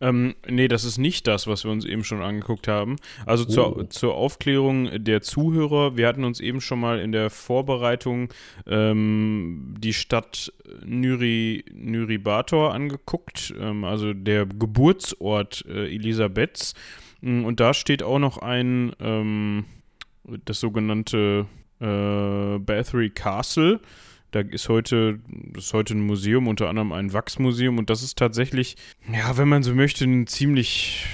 [0.00, 2.96] Ähm, nee, das ist nicht das, was wir uns eben schon angeguckt haben.
[3.26, 3.50] Also oh.
[3.50, 8.32] zur, zur Aufklärung der Zuhörer, wir hatten uns eben schon mal in der Vorbereitung
[8.66, 10.52] ähm, die Stadt
[10.84, 16.74] Nyri, Nyribator angeguckt, ähm, also der Geburtsort äh, Elisabeths.
[17.20, 19.64] Mm, und da steht auch noch ein, ähm,
[20.44, 21.46] das sogenannte
[21.80, 23.80] äh, Bathory Castle.
[24.30, 28.18] Da ist heute, das ist heute ein Museum, unter anderem ein Wachsmuseum und das ist
[28.18, 28.76] tatsächlich,
[29.10, 31.06] ja, wenn man so möchte, ein ziemlich,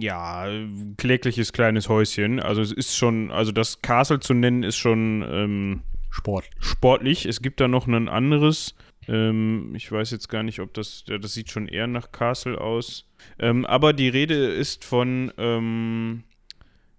[0.00, 0.48] ja,
[0.96, 2.40] klägliches kleines Häuschen.
[2.40, 6.50] Also es ist schon, also das Castle zu nennen ist schon ähm, Sport.
[6.58, 7.26] sportlich.
[7.26, 8.74] Es gibt da noch ein anderes,
[9.08, 13.06] ähm, ich weiß jetzt gar nicht, ob das, das sieht schon eher nach Castle aus.
[13.38, 16.24] Ähm, aber die Rede ist von, ähm,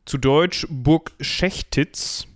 [0.05, 2.27] zu Deutsch Burg Schechtitz.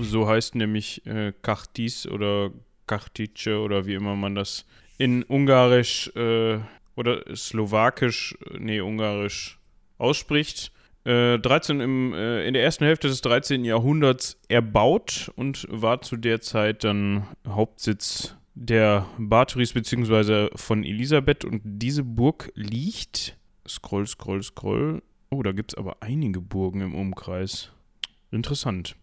[0.00, 2.50] So heißt nämlich äh, Kachtis oder
[2.86, 4.66] Kachtice oder wie immer man das
[4.98, 6.58] in Ungarisch äh,
[6.94, 9.58] oder Slowakisch, nee, Ungarisch
[9.98, 10.72] ausspricht.
[11.04, 13.64] Äh, 13 im, äh, in der ersten Hälfte des 13.
[13.64, 20.48] Jahrhunderts erbaut und war zu der Zeit dann Hauptsitz der Bathories bzw.
[20.56, 21.44] von Elisabeth.
[21.44, 23.36] Und diese Burg liegt,
[23.68, 25.02] scroll, scroll, scroll.
[25.30, 27.70] Oh, da gibt es aber einige Burgen im Umkreis.
[28.30, 28.96] Interessant.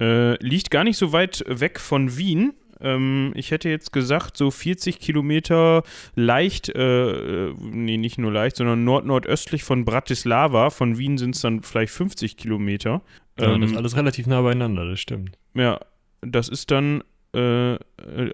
[0.00, 2.54] Äh, liegt gar nicht so weit weg von Wien.
[2.80, 5.82] Ähm, ich hätte jetzt gesagt, so 40 Kilometer
[6.14, 10.70] leicht, äh, äh, nee, nicht nur leicht, sondern nord-nordöstlich von Bratislava.
[10.70, 13.02] Von Wien sind es dann vielleicht 50 Kilometer.
[13.38, 15.38] Ja, ähm, das ist alles relativ nah beieinander, das stimmt.
[15.54, 15.80] Ja,
[16.20, 17.02] das ist dann
[17.34, 17.78] äh,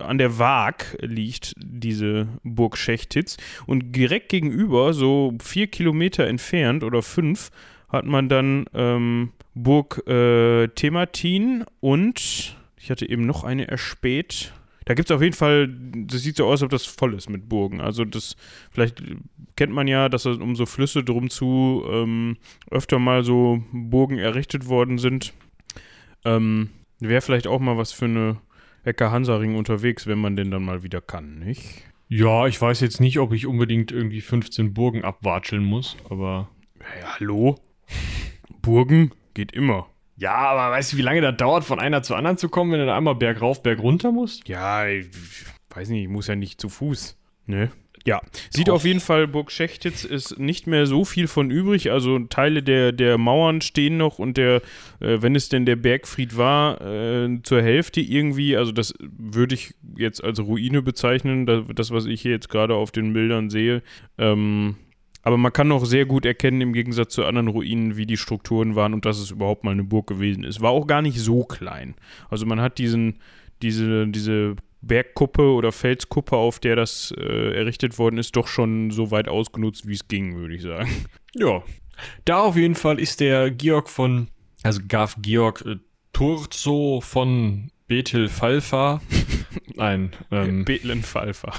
[0.00, 7.02] an der Waag liegt diese Burg Schechtitz und direkt gegenüber, so vier Kilometer entfernt oder
[7.02, 7.50] fünf,
[7.90, 14.52] hat man dann ähm, Burg äh, Thematin und ich hatte eben noch eine erspäht.
[14.86, 17.28] Da gibt es auf jeden Fall, das sieht so aus, als ob das voll ist
[17.28, 17.80] mit Burgen.
[17.80, 18.36] Also das,
[18.70, 19.02] vielleicht
[19.56, 22.38] kennt man ja, dass um so Flüsse drum zu ähm,
[22.70, 25.32] öfter mal so Burgen errichtet worden sind.
[26.24, 28.38] Ähm, Wäre vielleicht auch mal was für eine
[28.84, 31.82] Ecke Hansaring unterwegs, wenn man den dann mal wieder kann, nicht?
[32.08, 36.48] Ja, ich weiß jetzt nicht, ob ich unbedingt irgendwie 15 Burgen abwatscheln muss, aber.
[37.00, 37.58] Ja, hallo?
[38.70, 39.88] Burgen geht immer.
[40.16, 42.78] Ja, aber weißt du, wie lange das dauert, von einer zur anderen zu kommen, wenn
[42.78, 44.46] du da einmal bergauf, bergunter musst?
[44.46, 45.08] Ja, ich
[45.70, 47.16] weiß nicht, ich muss ja nicht zu Fuß.
[47.46, 47.72] Ne?
[48.06, 48.74] Ja, sieht Doch.
[48.74, 51.90] auf jeden Fall, Burg Schechtitz ist nicht mehr so viel von übrig.
[51.90, 54.62] Also Teile der, der Mauern stehen noch und der,
[55.00, 59.74] äh, wenn es denn der Bergfried war, äh, zur Hälfte irgendwie, also das würde ich
[59.96, 63.82] jetzt als Ruine bezeichnen, das, das was ich hier jetzt gerade auf den Bildern sehe.
[64.16, 64.76] Ähm,
[65.22, 68.74] aber man kann auch sehr gut erkennen, im Gegensatz zu anderen Ruinen, wie die Strukturen
[68.74, 70.60] waren und dass es überhaupt mal eine Burg gewesen ist.
[70.60, 71.94] War auch gar nicht so klein.
[72.30, 73.20] Also man hat diesen,
[73.62, 79.10] diese, diese Bergkuppe oder Felskuppe, auf der das äh, errichtet worden ist, doch schon so
[79.10, 80.90] weit ausgenutzt, wie es ging, würde ich sagen.
[81.34, 81.62] Ja.
[82.24, 84.28] Da auf jeden Fall ist der Georg von,
[84.62, 85.76] also Graf Georg äh,
[86.14, 89.02] Turzo von Bethel Falfa,
[89.76, 91.52] ein ähm, Bethlen Falfa.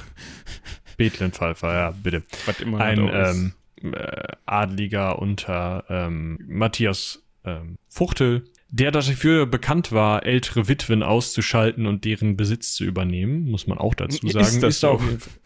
[1.09, 2.23] Bethlen Falfa, ja, bitte.
[2.45, 3.53] Was immer ein ähm,
[3.93, 12.05] äh, Adliger unter ähm, Matthias ähm, Fuchtel, der dafür bekannt war, ältere Witwen auszuschalten und
[12.05, 14.45] deren Besitz zu übernehmen, muss man auch dazu sagen.
[14.45, 14.99] Ist das ist so?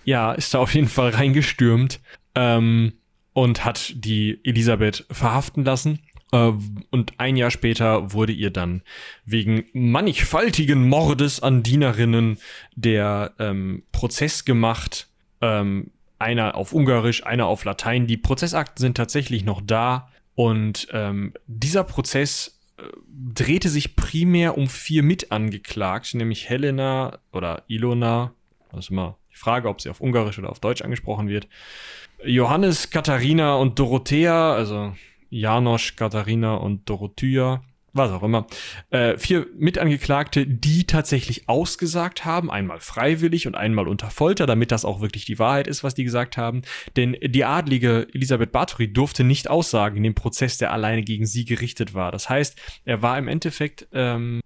[0.04, 2.00] ja, ist da auf jeden Fall reingestürmt
[2.36, 2.94] ähm,
[3.34, 6.00] und hat die Elisabeth verhaften lassen.
[6.32, 6.52] Äh,
[6.92, 8.84] und ein Jahr später wurde ihr dann
[9.26, 12.38] wegen mannigfaltigen Mordes an Dienerinnen
[12.76, 15.08] der ähm, Prozess gemacht.
[15.46, 18.08] Ähm, einer auf Ungarisch, einer auf Latein.
[18.08, 20.10] Die Prozessakten sind tatsächlich noch da.
[20.34, 22.56] Und ähm, dieser Prozess
[23.08, 28.34] drehte sich primär um vier Mitangeklagte, nämlich Helena oder Ilona,
[28.78, 31.48] ist immer die Frage, ob sie auf Ungarisch oder auf Deutsch angesprochen wird,
[32.24, 34.94] Johannes, Katharina und Dorothea, also
[35.30, 37.64] Janosch, Katharina und Dorothea,
[37.96, 38.46] was auch immer,
[38.90, 44.86] äh, vier Mitangeklagte, die tatsächlich ausgesagt haben, einmal freiwillig und einmal unter Folter, damit das
[44.86, 46.62] auch wirklich die Wahrheit ist, was die gesagt haben.
[46.98, 51.46] Denn die adlige Elisabeth Bathory durfte nicht aussagen in dem Prozess, der alleine gegen sie
[51.46, 52.12] gerichtet war.
[52.12, 54.42] Das heißt, er war im Endeffekt ähm,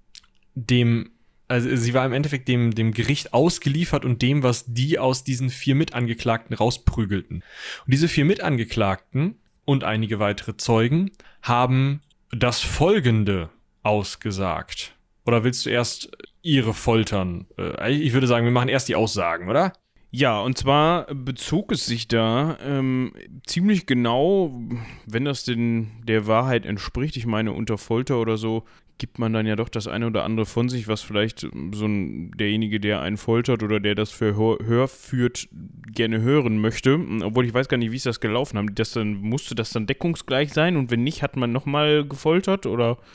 [0.54, 1.12] dem
[1.50, 5.50] also sie war im Endeffekt dem, dem Gericht ausgeliefert und dem, was die aus diesen
[5.50, 7.38] vier Mitangeklagten rausprügelten.
[7.38, 11.10] Und diese vier Mitangeklagten und einige weitere Zeugen
[11.42, 13.50] haben das Folgende
[13.84, 14.96] ausgesagt.
[15.26, 16.12] Oder willst du erst
[16.42, 17.48] ihre foltern?
[17.58, 19.74] Äh, ich würde sagen, wir machen erst die Aussagen, oder?
[20.12, 23.14] Ja, und zwar bezog es sich da ähm,
[23.46, 24.60] ziemlich genau,
[25.06, 28.64] wenn das denn der Wahrheit entspricht, ich meine unter Folter oder so,
[29.00, 32.32] gibt man dann ja doch das eine oder andere von sich, was vielleicht so ein,
[32.38, 35.48] derjenige, der einen foltert oder der das für Hör, Hör führt,
[35.92, 37.00] gerne hören möchte.
[37.24, 38.58] Obwohl ich weiß gar nicht, wie ist das gelaufen?
[38.58, 42.66] Haben das dann, musste das dann deckungsgleich sein und wenn nicht, hat man nochmal gefoltert
[42.68, 42.98] oder?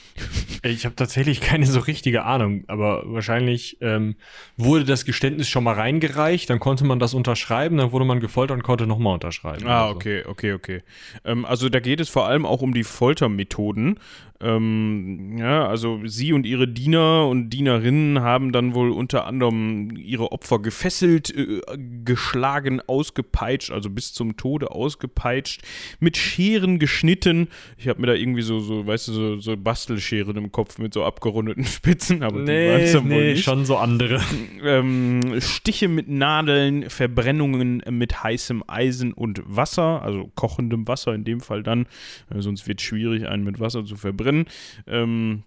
[0.66, 4.14] Ich habe tatsächlich keine so richtige Ahnung, aber wahrscheinlich ähm,
[4.57, 8.57] wurde das Geständnis schon mal reingereicht, dann konnte man das unterschreiben, dann wurde man gefoltert
[8.57, 9.66] und konnte nochmal unterschreiben.
[9.66, 10.83] Ah, okay, okay, okay.
[11.27, 13.99] Ähm, also da geht es vor allem auch um die Foltermethoden.
[14.40, 20.33] Ähm, ja, also sie und ihre Diener und Dienerinnen haben dann wohl unter anderem ihre
[20.33, 21.61] Opfer gefesselt, äh,
[22.05, 25.62] geschlagen, ausgepeitscht, also bis zum Tode ausgepeitscht,
[26.01, 27.47] mit Scheren geschnitten.
[27.79, 30.94] Ich habe mir da irgendwie so, so, weißt du, so, so Bastelscheren im Kopf mit
[30.94, 33.44] so abgerundeten Spitzen, aber nee, die dann nee, wohl nicht.
[33.44, 34.20] schon so andere.
[34.64, 41.40] Ähm, Stiche mit Nadeln, Verbrennungen mit heißem Eisen und Wasser, also kochendem Wasser in dem
[41.40, 41.87] Fall dann,
[42.31, 44.47] äh, sonst wird es schwierig, einen mit Wasser zu verbrennen drin.
[44.87, 45.45] Ähm,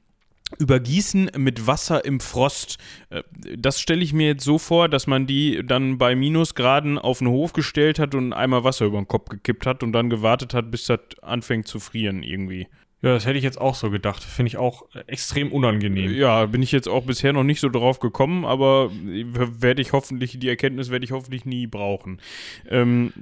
[0.60, 2.78] übergießen mit Wasser im Frost.
[3.10, 3.24] Äh,
[3.58, 7.28] das stelle ich mir jetzt so vor, dass man die dann bei Minusgraden auf den
[7.28, 10.72] Hof gestellt hat und einmal Wasser über den Kopf gekippt hat und dann gewartet hat,
[10.72, 12.68] bis das anfängt zu frieren irgendwie.
[13.04, 14.24] Ja, das hätte ich jetzt auch so gedacht.
[14.24, 16.12] Finde ich auch extrem unangenehm.
[16.16, 20.40] Ja, bin ich jetzt auch bisher noch nicht so drauf gekommen, aber werde ich hoffentlich,
[20.40, 22.20] die Erkenntnis werde ich hoffentlich nie brauchen.
[22.68, 23.14] Ähm,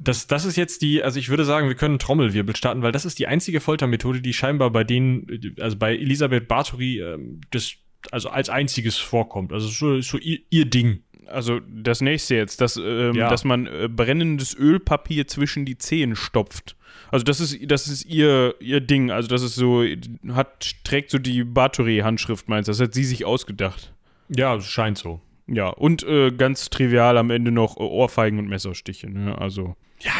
[0.00, 3.04] das, das ist jetzt die, also ich würde sagen, wir können Trommelwirbel starten, weil das
[3.04, 7.72] ist die einzige Foltermethode, die scheinbar bei denen, also bei Elisabeth Bathory, ähm, das,
[8.12, 9.52] also als einziges vorkommt.
[9.52, 13.28] Also so, so ihr, ihr Ding also das nächste jetzt, dass, ähm, ja.
[13.28, 16.76] dass man äh, brennendes Ölpapier zwischen die Zehen stopft.
[17.10, 19.10] Also das ist, das ist ihr, ihr Ding.
[19.10, 19.84] Also das ist so,
[20.32, 22.72] hat, trägt so die Bathory-Handschrift, meinst du?
[22.72, 23.92] Das hat sie sich ausgedacht.
[24.28, 25.20] Ja, scheint so.
[25.46, 29.38] Ja, und äh, ganz trivial am Ende noch Ohrfeigen und Messerstiche, ne?
[29.38, 29.76] Also.
[30.00, 30.12] Ja,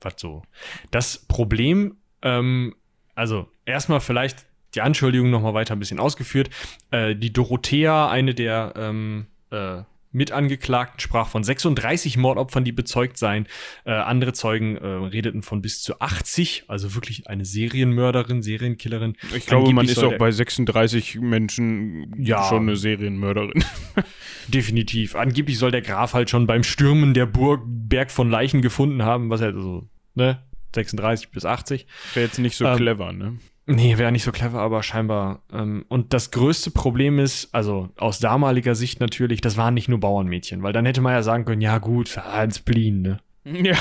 [0.00, 0.42] was so.
[0.90, 2.74] Das Problem, ähm,
[3.14, 6.48] also erstmal vielleicht die Anschuldigung nochmal weiter ein bisschen ausgeführt.
[6.90, 9.82] Äh, die Dorothea, eine der ähm, äh,
[10.16, 13.46] Mitangeklagten sprach von 36 Mordopfern, die bezeugt seien.
[13.84, 19.16] Äh, andere Zeugen äh, redeten von bis zu 80, also wirklich eine Serienmörderin, Serienkillerin.
[19.34, 23.62] Ich glaube, man ist auch bei 36 Menschen ja, schon eine Serienmörderin.
[24.48, 25.14] definitiv.
[25.14, 29.28] Angeblich soll der Graf halt schon beim Stürmen der Burg Berg von Leichen gefunden haben,
[29.30, 30.42] was er halt so, ne?
[30.74, 31.86] 36 bis 80.
[32.14, 33.38] Wäre jetzt nicht so ähm, clever, ne?
[33.68, 35.42] Nee, wäre nicht so clever, aber scheinbar.
[35.52, 39.98] Ähm, und das größte Problem ist, also aus damaliger Sicht natürlich, das waren nicht nur
[39.98, 43.20] Bauernmädchen, weil dann hätte man ja sagen können, ja gut, ein Spleen, ne?
[43.44, 43.76] Ja.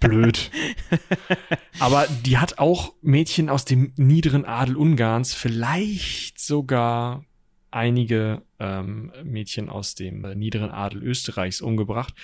[0.00, 0.50] Blöd.
[1.80, 7.24] aber die hat auch Mädchen aus dem niederen Adel Ungarns, vielleicht sogar
[7.72, 12.14] einige ähm, Mädchen aus dem niederen Adel Österreichs umgebracht.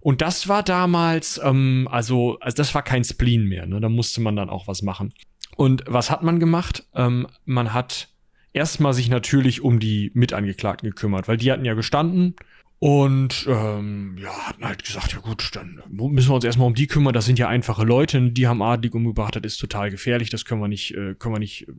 [0.00, 3.80] Und das war damals, ähm, also, also das war kein Spleen mehr, ne?
[3.80, 5.14] Da musste man dann auch was machen.
[5.56, 6.84] Und was hat man gemacht?
[6.94, 8.08] Ähm, man hat
[8.52, 12.34] erstmal sich natürlich um die Mitangeklagten gekümmert, weil die hatten ja gestanden
[12.82, 16.88] und ähm, ja, hatten halt gesagt, ja gut, dann müssen wir uns erstmal um die
[16.88, 17.14] kümmern.
[17.14, 20.60] Das sind ja einfache Leute, die haben adlig umgebracht, das ist total gefährlich, das können
[20.60, 21.74] wir nicht, äh, können wir nicht äh,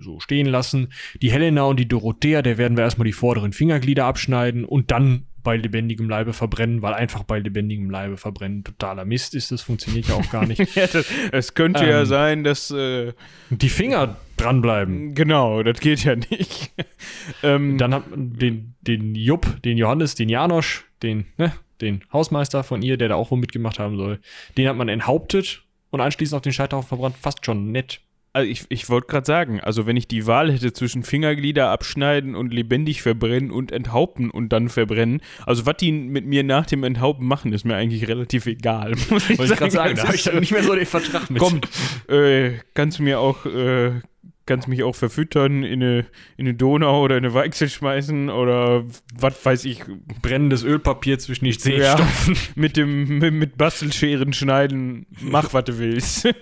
[0.00, 0.88] so stehen lassen.
[1.20, 5.26] Die Helena und die Dorothea, der werden wir erstmal die vorderen Fingerglieder abschneiden und dann
[5.42, 9.52] bei lebendigem Leibe verbrennen, weil einfach bei lebendigem Leibe verbrennen totaler Mist ist.
[9.52, 10.60] Das funktioniert ja auch gar nicht.
[10.74, 13.12] ja, das, es könnte ähm, ja sein, dass äh,
[13.50, 15.14] die Finger dranbleiben.
[15.14, 16.72] Genau, das geht ja nicht.
[17.42, 22.64] ähm, Dann hat man den, den Jupp, den Johannes, den Janosch, den, ne, den Hausmeister
[22.64, 24.20] von ihr, der da auch wohl mitgemacht haben soll.
[24.56, 27.16] Den hat man enthauptet und anschließend auf den Scheiterhaufen verbrannt.
[27.20, 28.00] Fast schon nett.
[28.34, 32.36] Also ich, ich wollte gerade sagen, also wenn ich die Wahl hätte zwischen Fingerglieder abschneiden
[32.36, 36.84] und lebendig verbrennen und enthaupten und dann verbrennen, also was die mit mir nach dem
[36.84, 38.92] Enthaupten machen, ist mir eigentlich relativ egal.
[39.10, 41.40] Wollte ich gerade sagen, da habe ich dann nicht mehr so den Vertrag mit.
[41.40, 41.60] Komm,
[42.08, 44.02] äh, kannst du mir auch, äh,
[44.48, 45.98] kannst mich auch verfüttern, in eine,
[46.36, 48.84] in eine Donau oder in eine Weichsel schmeißen oder
[49.14, 49.82] was weiß ich.
[50.22, 52.36] Brennendes Ölpapier zwischen die Zehen ja, stopfen.
[52.56, 56.28] Mit dem, mit, mit Bastelscheren schneiden, mach was du willst.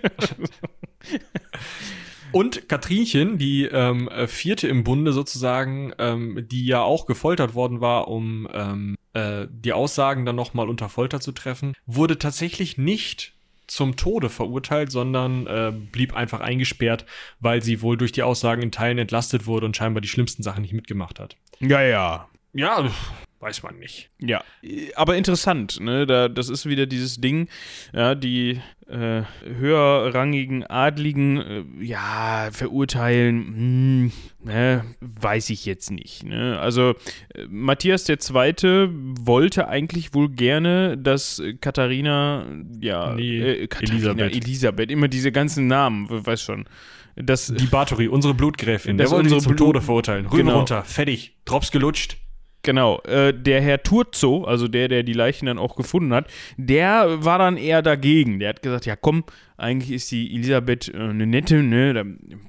[2.33, 8.09] Und Katrinchen, die ähm, vierte im Bunde sozusagen, ähm, die ja auch gefoltert worden war,
[8.09, 13.36] um ähm, äh, die Aussagen dann nochmal unter Folter zu treffen, wurde tatsächlich nicht
[13.67, 17.07] zum Tode verurteilt, sondern äh, blieb einfach eingesperrt,
[17.41, 20.63] weil sie wohl durch die Aussagen in Teilen entlastet wurde und scheinbar die schlimmsten Sachen
[20.63, 21.37] nicht mitgemacht hat.
[21.61, 22.29] Ja, ja.
[22.53, 22.91] Ja,
[23.41, 24.11] weiß man nicht.
[24.19, 24.43] Ja,
[24.95, 26.07] aber interessant, ne?
[26.07, 27.49] Da, das ist wieder dieses Ding,
[27.93, 34.13] ja, die äh, höherrangigen Adligen, äh, ja, verurteilen, hm,
[34.45, 36.25] ne, weiß ich jetzt nicht.
[36.25, 36.59] Ne?
[36.59, 36.95] Also
[37.35, 38.89] äh, Matthias II.
[39.21, 42.47] wollte eigentlich wohl gerne, dass Katharina,
[42.81, 44.35] ja, nee, äh, Katharina, Elisabeth.
[44.35, 46.69] Elisabeth, immer diese ganzen Namen, weiß schon.
[47.17, 50.27] Das, die Bathory, unsere Blutgräfin, der wollte sie zum Blut Tode verurteilen.
[50.27, 50.59] Rüben genau.
[50.59, 52.19] runter, fertig, Drops gelutscht.
[52.67, 57.25] Genau, äh, der Herr Turzo, also der, der die Leichen dann auch gefunden hat, der
[57.25, 58.41] war dann eher dagegen.
[58.41, 59.23] Der hat gesagt, ja komm,
[59.57, 62.03] eigentlich ist die Elisabeth äh, eine nette, ne, da,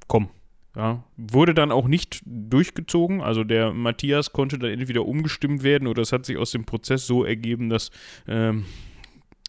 [0.07, 0.29] komm.
[0.75, 6.01] Ja, wurde dann auch nicht durchgezogen, also der Matthias konnte dann entweder umgestimmt werden oder
[6.01, 7.91] es hat sich aus dem Prozess so ergeben, dass,
[8.27, 8.65] ähm,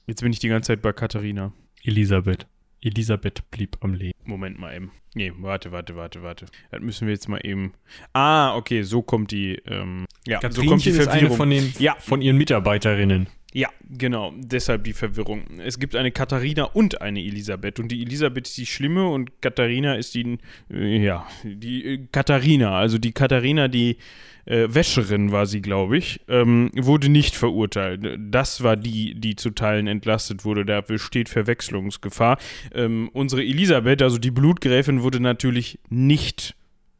[0.06, 1.52] jetzt bin ich die ganze Zeit bei Katharina.
[1.82, 2.46] Elisabeth.
[2.80, 4.18] Elisabeth blieb am Leben.
[4.24, 4.92] Moment mal eben.
[5.14, 6.46] Nee, warte, warte, warte, warte.
[6.70, 7.72] Das müssen wir jetzt mal eben.
[8.12, 9.54] Ah, okay, so kommt die.
[9.66, 11.14] Ähm, ja, so kommt die Verwirrung.
[11.14, 11.96] Ist eine von, den, ja.
[11.98, 13.28] von ihren Mitarbeiterinnen.
[13.58, 14.32] Ja, genau.
[14.36, 15.58] Deshalb die Verwirrung.
[15.58, 17.80] Es gibt eine Katharina und eine Elisabeth.
[17.80, 20.38] Und die Elisabeth ist die Schlimme und Katharina ist die.
[20.72, 22.78] Äh, ja, die äh, Katharina.
[22.78, 23.96] Also die Katharina, die
[24.44, 28.20] äh, Wäscherin war sie, glaube ich, ähm, wurde nicht verurteilt.
[28.30, 30.64] Das war die, die zu Teilen entlastet wurde.
[30.64, 32.38] Da besteht Verwechslungsgefahr.
[32.72, 36.54] Ähm, unsere Elisabeth, also die Blutgräfin, wurde natürlich nicht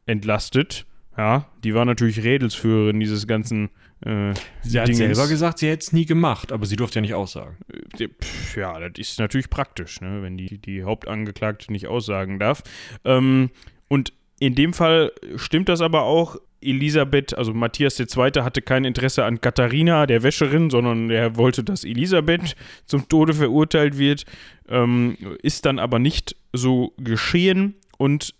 [0.07, 0.85] entlastet.
[1.17, 3.69] Ja, die war natürlich Rädelsführerin dieses ganzen.
[4.05, 5.17] Äh, sie hat Dingens.
[5.17, 7.57] selber gesagt, sie hätte es nie gemacht, aber sie durfte ja nicht aussagen.
[7.99, 8.07] Äh,
[8.55, 12.63] ja, das ist natürlich praktisch, ne, wenn die, die Hauptangeklagte nicht aussagen darf.
[13.03, 13.49] Ähm,
[13.87, 16.37] und in dem Fall stimmt das aber auch.
[16.61, 18.31] Elisabeth, also Matthias II.
[18.41, 23.97] hatte kein Interesse an Katharina, der Wäscherin, sondern er wollte, dass Elisabeth zum Tode verurteilt
[23.97, 24.25] wird.
[24.67, 28.33] Ähm, ist dann aber nicht so geschehen und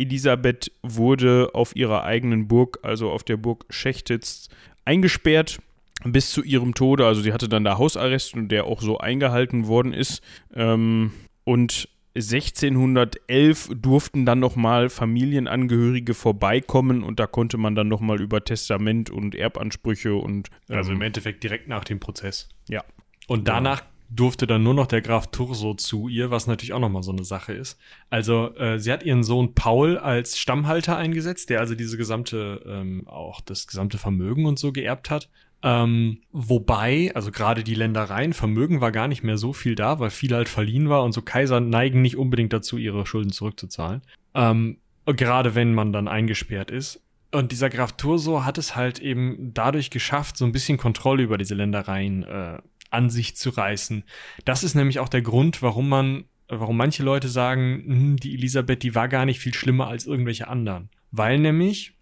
[0.00, 4.48] Elisabeth wurde auf ihrer eigenen Burg, also auf der Burg Schechtitz,
[4.84, 5.60] eingesperrt
[6.04, 7.06] bis zu ihrem Tode.
[7.06, 10.22] Also sie hatte dann da Hausarrest und der auch so eingehalten worden ist.
[10.54, 11.12] Ähm,
[11.44, 19.10] und 1611 durften dann nochmal Familienangehörige vorbeikommen und da konnte man dann nochmal über Testament
[19.10, 20.48] und Erbansprüche und.
[20.68, 22.48] Ähm, also im Endeffekt direkt nach dem Prozess.
[22.68, 22.84] Ja.
[23.28, 27.04] Und danach durfte dann nur noch der Graf Turso zu ihr, was natürlich auch nochmal
[27.04, 27.78] so eine Sache ist.
[28.10, 33.06] Also äh, sie hat ihren Sohn Paul als Stammhalter eingesetzt, der also diese gesamte, ähm,
[33.06, 35.28] auch das gesamte Vermögen und so geerbt hat.
[35.62, 40.10] Ähm, wobei, also gerade die Ländereien, Vermögen war gar nicht mehr so viel da, weil
[40.10, 44.02] viel halt verliehen war und so Kaiser neigen nicht unbedingt dazu, ihre Schulden zurückzuzahlen.
[44.34, 47.02] Ähm, gerade wenn man dann eingesperrt ist.
[47.32, 51.38] Und dieser Graf Turso hat es halt eben dadurch geschafft, so ein bisschen Kontrolle über
[51.38, 52.58] diese Ländereien äh,
[52.90, 54.04] an sich zu reißen.
[54.44, 58.82] Das ist nämlich auch der Grund, warum man, warum manche Leute sagen, hm, die Elisabeth,
[58.82, 60.90] die war gar nicht viel schlimmer als irgendwelche anderen.
[61.10, 61.94] Weil nämlich,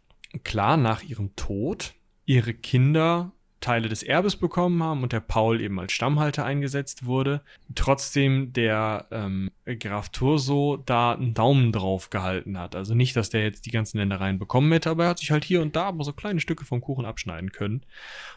[0.44, 1.94] klar, nach ihrem Tod
[2.26, 7.42] ihre Kinder Teile des Erbes bekommen haben und der Paul eben als Stammhalter eingesetzt wurde,
[7.74, 12.76] trotzdem der ähm, Graf Turso da einen Daumen drauf gehalten hat.
[12.76, 15.44] Also nicht, dass der jetzt die ganzen Ländereien bekommen hätte, aber er hat sich halt
[15.44, 17.82] hier und da aber so kleine Stücke vom Kuchen abschneiden können.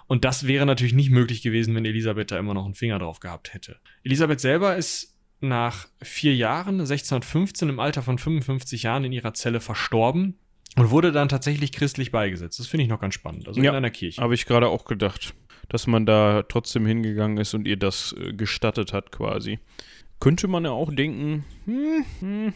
[0.07, 3.19] Und das wäre natürlich nicht möglich gewesen, wenn Elisabeth da immer noch einen Finger drauf
[3.19, 3.77] gehabt hätte.
[4.03, 9.59] Elisabeth selber ist nach vier Jahren, 1615, im Alter von 55 Jahren in ihrer Zelle
[9.59, 10.37] verstorben.
[10.77, 12.59] Und wurde dann tatsächlich christlich beigesetzt.
[12.59, 13.47] Das finde ich noch ganz spannend.
[13.47, 14.21] Also ja, in einer Kirche.
[14.21, 15.33] Habe ich gerade auch gedacht,
[15.69, 19.59] dass man da trotzdem hingegangen ist und ihr das äh, gestattet hat, quasi.
[20.19, 22.53] Könnte man ja auch denken, hm, hm,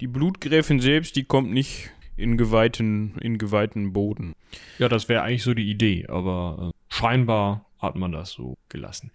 [0.00, 4.34] die Blutgräfin selbst, die kommt nicht in geweihten, in geweihten Boden.
[4.78, 9.10] Ja, das wäre eigentlich so die Idee, aber äh, scheinbar hat man das so gelassen.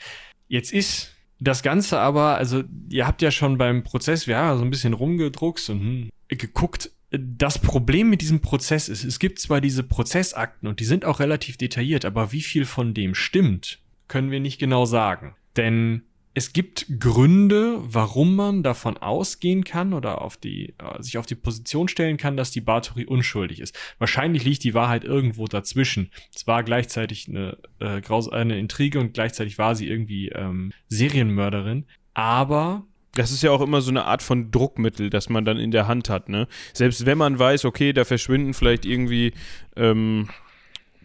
[0.47, 4.69] Jetzt ist das Ganze aber, also ihr habt ja schon beim Prozess, ja, so ein
[4.69, 9.83] bisschen rumgedruckst und hm, geguckt, das Problem mit diesem Prozess ist, es gibt zwar diese
[9.83, 14.39] Prozessakten und die sind auch relativ detailliert, aber wie viel von dem stimmt, können wir
[14.39, 15.35] nicht genau sagen.
[15.57, 16.03] Denn
[16.37, 21.35] es gibt Gründe, warum man davon ausgehen kann oder auf die, äh, sich auf die
[21.35, 23.77] Position stellen kann, dass die Bathory unschuldig ist.
[23.99, 26.11] Wahrscheinlich liegt die Wahrheit irgendwo dazwischen.
[26.35, 31.85] Es war gleichzeitig eine, äh, eine Intrige und gleichzeitig war sie irgendwie ähm, Serienmörderin.
[32.13, 32.85] Aber
[33.15, 35.87] das ist ja auch immer so eine Art von Druckmittel, das man dann in der
[35.87, 36.47] Hand hat, ne?
[36.73, 39.33] Selbst wenn man weiß, okay, da verschwinden vielleicht irgendwie
[39.75, 40.29] ähm,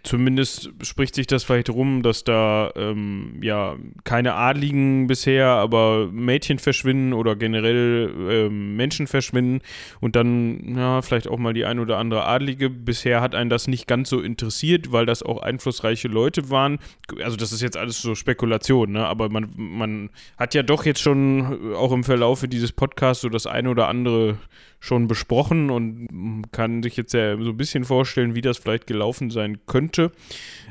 [0.02, 6.58] Zumindest spricht sich das vielleicht rum, dass da ähm, ja keine Adligen bisher, aber Mädchen
[6.58, 9.60] verschwinden oder generell ähm, Menschen verschwinden
[10.00, 12.70] und dann ja vielleicht auch mal die ein oder andere Adlige.
[12.70, 16.78] Bisher hat einen das nicht ganz so interessiert, weil das auch einflussreiche Leute waren.
[17.22, 19.06] Also das ist jetzt alles so Spekulation, ne?
[19.06, 23.46] aber man, man hat ja doch jetzt schon auch im Verlaufe dieses Podcasts so das
[23.46, 24.38] eine oder andere
[24.80, 29.30] schon besprochen und kann sich jetzt ja so ein bisschen vorstellen, wie das vielleicht gelaufen
[29.30, 30.10] sein könnte.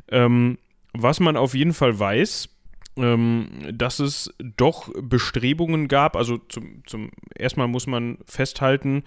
[0.10, 0.58] Ähm,
[0.94, 2.50] was man auf jeden Fall weiß,
[2.98, 9.04] ähm, dass es doch Bestrebungen gab, also zum, zum erstmal muss man festhalten,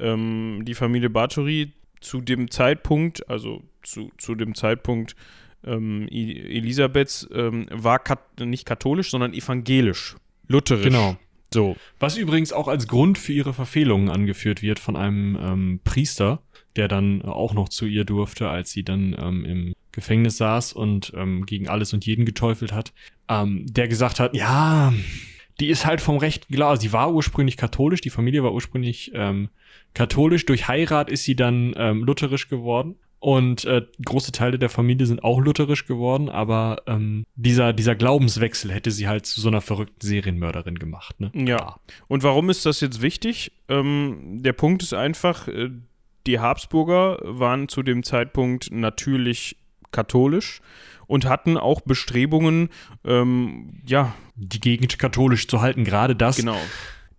[0.00, 5.16] ähm, die Familie Bathory zu dem Zeitpunkt, also zu, zu dem Zeitpunkt
[5.64, 10.16] ähm, Elisabeths, ähm, war kat nicht katholisch, sondern evangelisch,
[10.48, 10.84] lutherisch.
[10.84, 11.16] Genau.
[11.56, 11.74] So.
[11.98, 16.42] Was übrigens auch als Grund für ihre Verfehlungen angeführt wird von einem ähm, Priester,
[16.76, 21.14] der dann auch noch zu ihr durfte, als sie dann ähm, im Gefängnis saß und
[21.16, 22.92] ähm, gegen alles und jeden geteufelt hat,
[23.30, 24.92] ähm, der gesagt hat, ja,
[25.58, 26.76] die ist halt vom Recht klar.
[26.76, 29.48] Sie war ursprünglich katholisch, die Familie war ursprünglich ähm,
[29.94, 30.44] katholisch.
[30.44, 32.96] Durch Heirat ist sie dann ähm, lutherisch geworden.
[33.26, 38.70] Und äh, große Teile der Familie sind auch lutherisch geworden, aber ähm, dieser, dieser Glaubenswechsel
[38.70, 41.18] hätte sie halt zu so einer verrückten Serienmörderin gemacht.
[41.18, 41.32] Ne?
[41.34, 41.80] Ja.
[42.06, 43.50] Und warum ist das jetzt wichtig?
[43.68, 45.70] Ähm, der Punkt ist einfach, äh,
[46.28, 49.56] die Habsburger waren zu dem Zeitpunkt natürlich
[49.90, 50.60] katholisch
[51.08, 52.68] und hatten auch Bestrebungen,
[53.04, 54.14] ähm, ja.
[54.36, 56.36] Die Gegend katholisch zu halten, gerade das.
[56.36, 56.60] Genau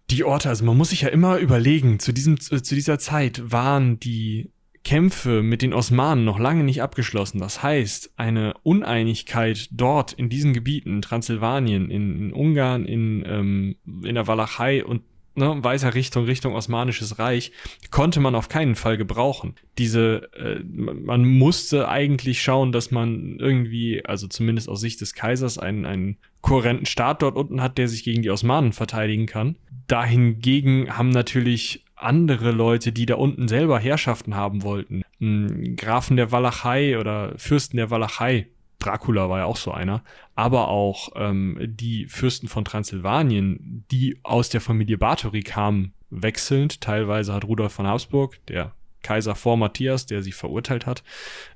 [0.10, 4.00] die Orte, also man muss sich ja immer überlegen, zu diesem, zu dieser Zeit waren
[4.00, 4.52] die
[4.88, 7.40] Kämpfe mit den Osmanen noch lange nicht abgeschlossen.
[7.40, 14.16] Das heißt, eine Uneinigkeit dort in diesen Gebieten, Transsilvanien, in, in Ungarn, in, ähm, in
[14.16, 15.02] der Walachei und
[15.36, 17.52] ne, weiter Richtung, Richtung Osmanisches Reich,
[17.92, 19.56] konnte man auf keinen Fall gebrauchen.
[19.78, 25.58] Diese, äh, man musste eigentlich schauen, dass man irgendwie, also zumindest aus Sicht des Kaisers,
[25.58, 29.58] einen, einen kohärenten Staat dort unten hat, der sich gegen die Osmanen verteidigen kann.
[29.88, 35.04] Dahingegen haben natürlich andere Leute, die da unten selber Herrschaften haben wollten.
[35.20, 38.48] Hm, Grafen der Walachei oder Fürsten der Walachei.
[38.80, 40.04] Dracula war ja auch so einer,
[40.36, 46.80] aber auch ähm, die Fürsten von Transsilvanien, die aus der Familie Bathory kamen, wechselnd.
[46.82, 51.04] Teilweise hat Rudolf von Habsburg, der Kaiser vor Matthias, der sie verurteilt hat,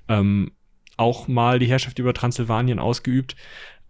[0.07, 0.51] ähm,
[0.97, 3.35] auch mal die Herrschaft über Transsilvanien ausgeübt.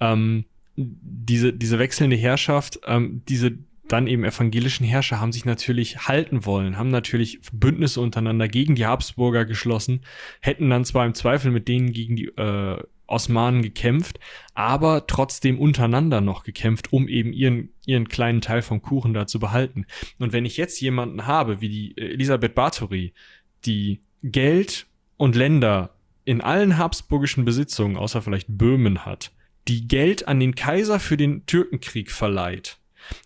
[0.01, 0.45] Ähm,
[0.75, 3.57] diese, diese wechselnde Herrschaft, ähm, diese
[3.87, 8.85] dann eben evangelischen Herrscher haben sich natürlich halten wollen, haben natürlich Bündnisse untereinander gegen die
[8.85, 10.01] Habsburger geschlossen,
[10.39, 14.19] hätten dann zwar im Zweifel mit denen gegen die äh, Osmanen gekämpft,
[14.53, 19.39] aber trotzdem untereinander noch gekämpft, um eben ihren, ihren kleinen Teil vom Kuchen da zu
[19.39, 19.85] behalten.
[20.17, 23.13] Und wenn ich jetzt jemanden habe, wie die äh, Elisabeth Bathory,
[23.65, 29.31] die Geld und Länder in allen habsburgischen Besitzungen, außer vielleicht Böhmen hat,
[29.67, 32.79] die Geld an den Kaiser für den Türkenkrieg verleiht,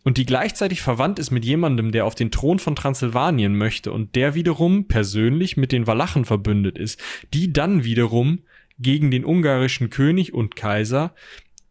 [0.03, 4.15] und die gleichzeitig verwandt ist mit jemandem, der auf den Thron von Transsilvanien möchte und
[4.15, 7.01] der wiederum persönlich mit den Walachen verbündet ist,
[7.33, 8.39] die dann wiederum
[8.77, 11.13] gegen den ungarischen König und Kaiser,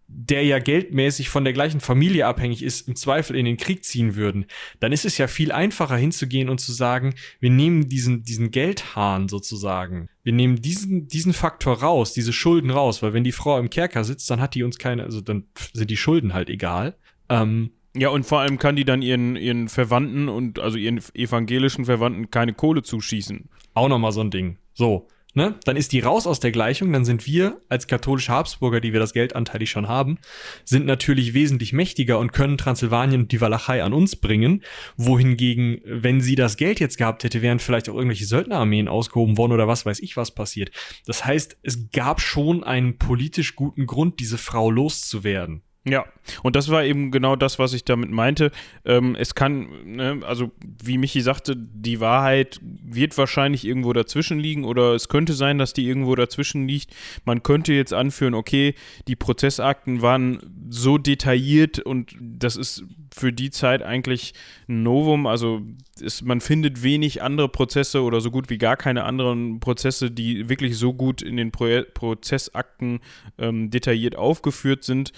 [0.07, 4.15] der ja geldmäßig von der gleichen Familie abhängig ist, im Zweifel in den Krieg ziehen
[4.15, 4.47] würden,
[4.79, 9.29] dann ist es ja viel einfacher hinzugehen und zu sagen, wir nehmen diesen, diesen Geldhahn
[9.29, 13.71] sozusagen, wir nehmen diesen, diesen Faktor raus, diese Schulden raus, weil wenn die Frau im
[13.71, 16.97] Kerker sitzt, dann hat die uns keine, also dann sind die Schulden halt egal.
[17.29, 21.85] Ähm, ja, und vor allem kann die dann ihren, ihren Verwandten und also ihren evangelischen
[21.85, 23.49] Verwandten keine Kohle zuschießen.
[23.73, 24.59] Auch nochmal so ein Ding.
[24.73, 25.55] So, ne?
[25.65, 28.99] Dann ist die raus aus der Gleichung, dann sind wir als katholische Habsburger, die wir
[28.99, 30.19] das Geld anteilig schon haben,
[30.65, 34.65] sind natürlich wesentlich mächtiger und können Transsilvanien und die Walachei an uns bringen.
[34.97, 39.53] Wohingegen, wenn sie das Geld jetzt gehabt hätte, wären vielleicht auch irgendwelche Söldnerarmeen ausgehoben worden
[39.53, 40.73] oder was weiß ich, was passiert.
[41.07, 45.63] Das heißt, es gab schon einen politisch guten Grund, diese Frau loszuwerden.
[45.87, 46.07] Ja,
[46.43, 48.53] und das war eben genau das, was ich damit meinte.
[48.87, 50.51] Ähm, es kann, ne, also
[50.83, 55.75] wie Michi sagte, die Wahrheit wird wahrscheinlich irgendwo dazwischen liegen oder es könnte sein, dass
[55.75, 56.95] die irgendwo dazwischen liegt.
[57.27, 58.75] Man könnte jetzt anführen, okay,
[59.09, 60.39] die Prozessakten waren
[60.71, 64.35] so detailliert und das ist für die Zeit eigentlich
[64.69, 65.27] ein Novum.
[65.27, 65.63] Also
[66.01, 70.49] ist, man findet wenig andere Prozesse oder so gut wie gar keine anderen Prozesse, die
[70.49, 73.01] wirklich so gut in den Pro Prozessakten
[73.39, 75.13] ähm, detailliert aufgeführt sind.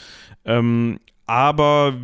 [0.44, 1.94] Ähm, aber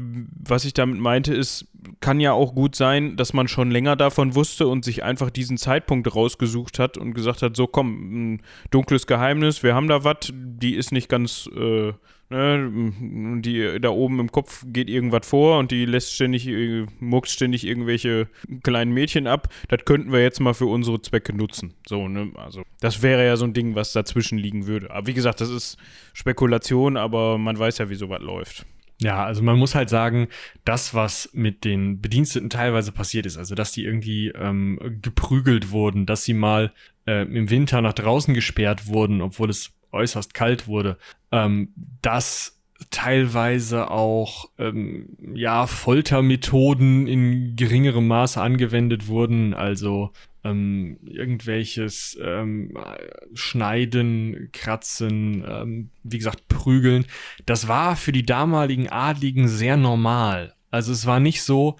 [0.45, 1.67] was ich damit meinte, ist,
[2.01, 5.57] kann ja auch gut sein, dass man schon länger davon wusste und sich einfach diesen
[5.57, 10.33] Zeitpunkt rausgesucht hat und gesagt hat, so komm, ein dunkles Geheimnis, wir haben da was,
[10.33, 11.93] die ist nicht ganz, äh,
[12.31, 12.93] ne,
[13.43, 17.65] die da oben im Kopf geht irgendwas vor und die lässt ständig, äh, muckt ständig
[17.65, 18.29] irgendwelche
[18.63, 21.75] kleinen Mädchen ab, das könnten wir jetzt mal für unsere Zwecke nutzen.
[21.87, 24.91] So, ne, also das wäre ja so ein Ding, was dazwischen liegen würde.
[24.91, 25.77] Aber wie gesagt, das ist
[26.13, 28.67] Spekulation, aber man weiß ja, wie sowas läuft.
[29.01, 30.29] Ja, also man muss halt sagen,
[30.65, 36.07] das, was mit den Bediensteten teilweise passiert ist, also dass die irgendwie ähm, geprügelt wurden,
[36.07, 36.73] dass sie mal
[37.07, 40.99] äh, im Winter nach draußen gesperrt wurden, obwohl es äußerst kalt wurde,
[41.33, 50.13] ähm, dass teilweise auch ähm, ja Foltermethoden in geringerem Maße angewendet wurden, also
[50.45, 52.77] ähm, irgendwelches ähm,
[53.35, 57.07] Schneiden, Kratzen, ähm, wie gesagt, Prügeln.
[57.47, 60.55] Das war für die damaligen Adligen sehr normal.
[60.71, 61.77] Also es war nicht so,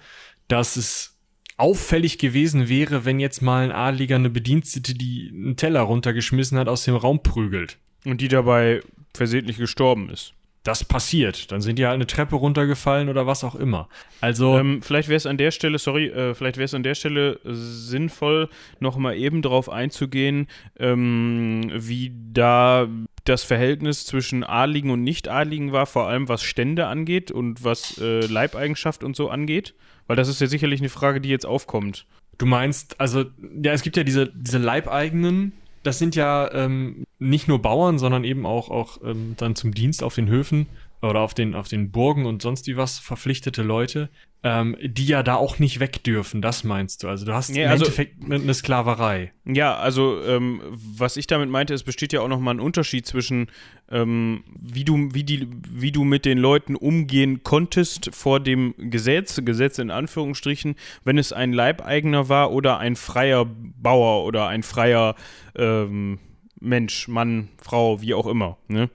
[0.47, 1.17] dass es
[1.57, 6.67] auffällig gewesen wäre, wenn jetzt mal ein Adliger eine Bedienstete, die einen Teller runtergeschmissen hat,
[6.67, 7.77] aus dem Raum prügelt.
[8.05, 8.81] Und die dabei
[9.13, 10.33] versehentlich gestorben ist
[10.63, 11.51] das passiert.
[11.51, 13.89] Dann sind die halt eine Treppe runtergefallen oder was auch immer.
[14.21, 14.57] Also.
[14.57, 17.39] Ähm, vielleicht wäre es an der Stelle, sorry, äh, vielleicht wäre es an der Stelle
[17.43, 18.49] sinnvoll,
[18.79, 20.47] nochmal eben drauf einzugehen,
[20.79, 22.87] ähm, wie da
[23.25, 28.25] das Verhältnis zwischen Adligen und Nicht-Adligen war, vor allem was Stände angeht und was äh,
[28.25, 29.75] Leibeigenschaft und so angeht.
[30.07, 32.05] Weil das ist ja sicherlich eine Frage, die jetzt aufkommt.
[32.37, 33.25] Du meinst, also,
[33.61, 35.53] ja, es gibt ja diese, diese Leibeigenen,
[35.83, 40.03] das sind ja ähm, nicht nur Bauern, sondern eben auch, auch ähm, dann zum Dienst
[40.03, 40.67] auf den Höfen
[41.09, 44.09] oder auf den, auf den Burgen und sonst wie was verpflichtete Leute,
[44.43, 47.07] ähm, die ja da auch nicht weg dürfen, das meinst du.
[47.07, 49.31] Also du hast ja, im also, Endeffekt eine Sklaverei.
[49.45, 53.47] Ja, also ähm, was ich damit meinte, es besteht ja auch nochmal ein Unterschied zwischen
[53.89, 59.41] ähm, wie du, wie die, wie du mit den Leuten umgehen konntest vor dem Gesetz,
[59.43, 65.15] Gesetz in Anführungsstrichen, wenn es ein Leibeigener war oder ein freier Bauer oder ein freier
[65.55, 66.19] ähm,
[66.59, 68.57] Mensch, Mann, Frau, wie auch immer.
[68.67, 68.89] Ne?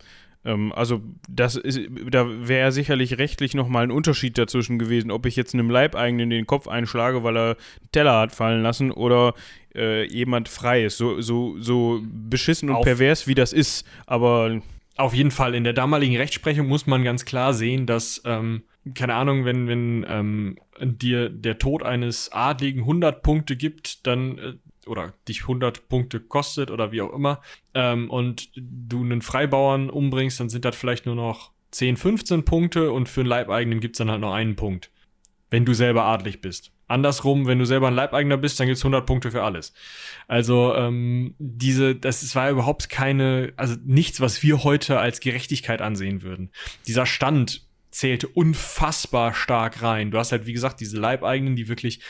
[0.48, 1.78] Ähm, also das ist,
[2.10, 6.46] da wäre sicherlich rechtlich nochmal ein Unterschied dazwischen gewesen, ob ich jetzt einem Leibeigenen den
[6.46, 9.34] Kopf einschlage, weil er einen Teller hat fallen lassen oder
[9.74, 10.96] äh, jemand frei ist.
[10.96, 14.62] So, so, so beschissen und Auf pervers wie das ist, aber
[14.96, 19.14] auf jeden Fall, in der damaligen Rechtsprechung muss man ganz klar sehen, dass, ähm, keine
[19.14, 24.54] Ahnung, wenn, wenn ähm, dir der Tod eines Adligen 100 Punkte gibt, dann äh,
[24.88, 27.40] oder dich 100 Punkte kostet oder wie auch immer
[27.74, 32.92] ähm, und du einen Freibauern umbringst, dann sind das vielleicht nur noch 10, 15 Punkte
[32.92, 34.90] und für einen Leibeigenen gibt es dann halt noch einen Punkt,
[35.50, 36.72] wenn du selber adlig bist.
[36.88, 39.74] Andersrum, wenn du selber ein Leibeigener bist, dann gibt es 100 Punkte für alles.
[40.26, 46.22] Also ähm, diese, das war überhaupt keine, also nichts, was wir heute als Gerechtigkeit ansehen
[46.22, 46.50] würden.
[46.86, 50.10] Dieser Stand zählte unfassbar stark rein.
[50.10, 52.00] Du hast halt, wie gesagt, diese Leibeigenen, die wirklich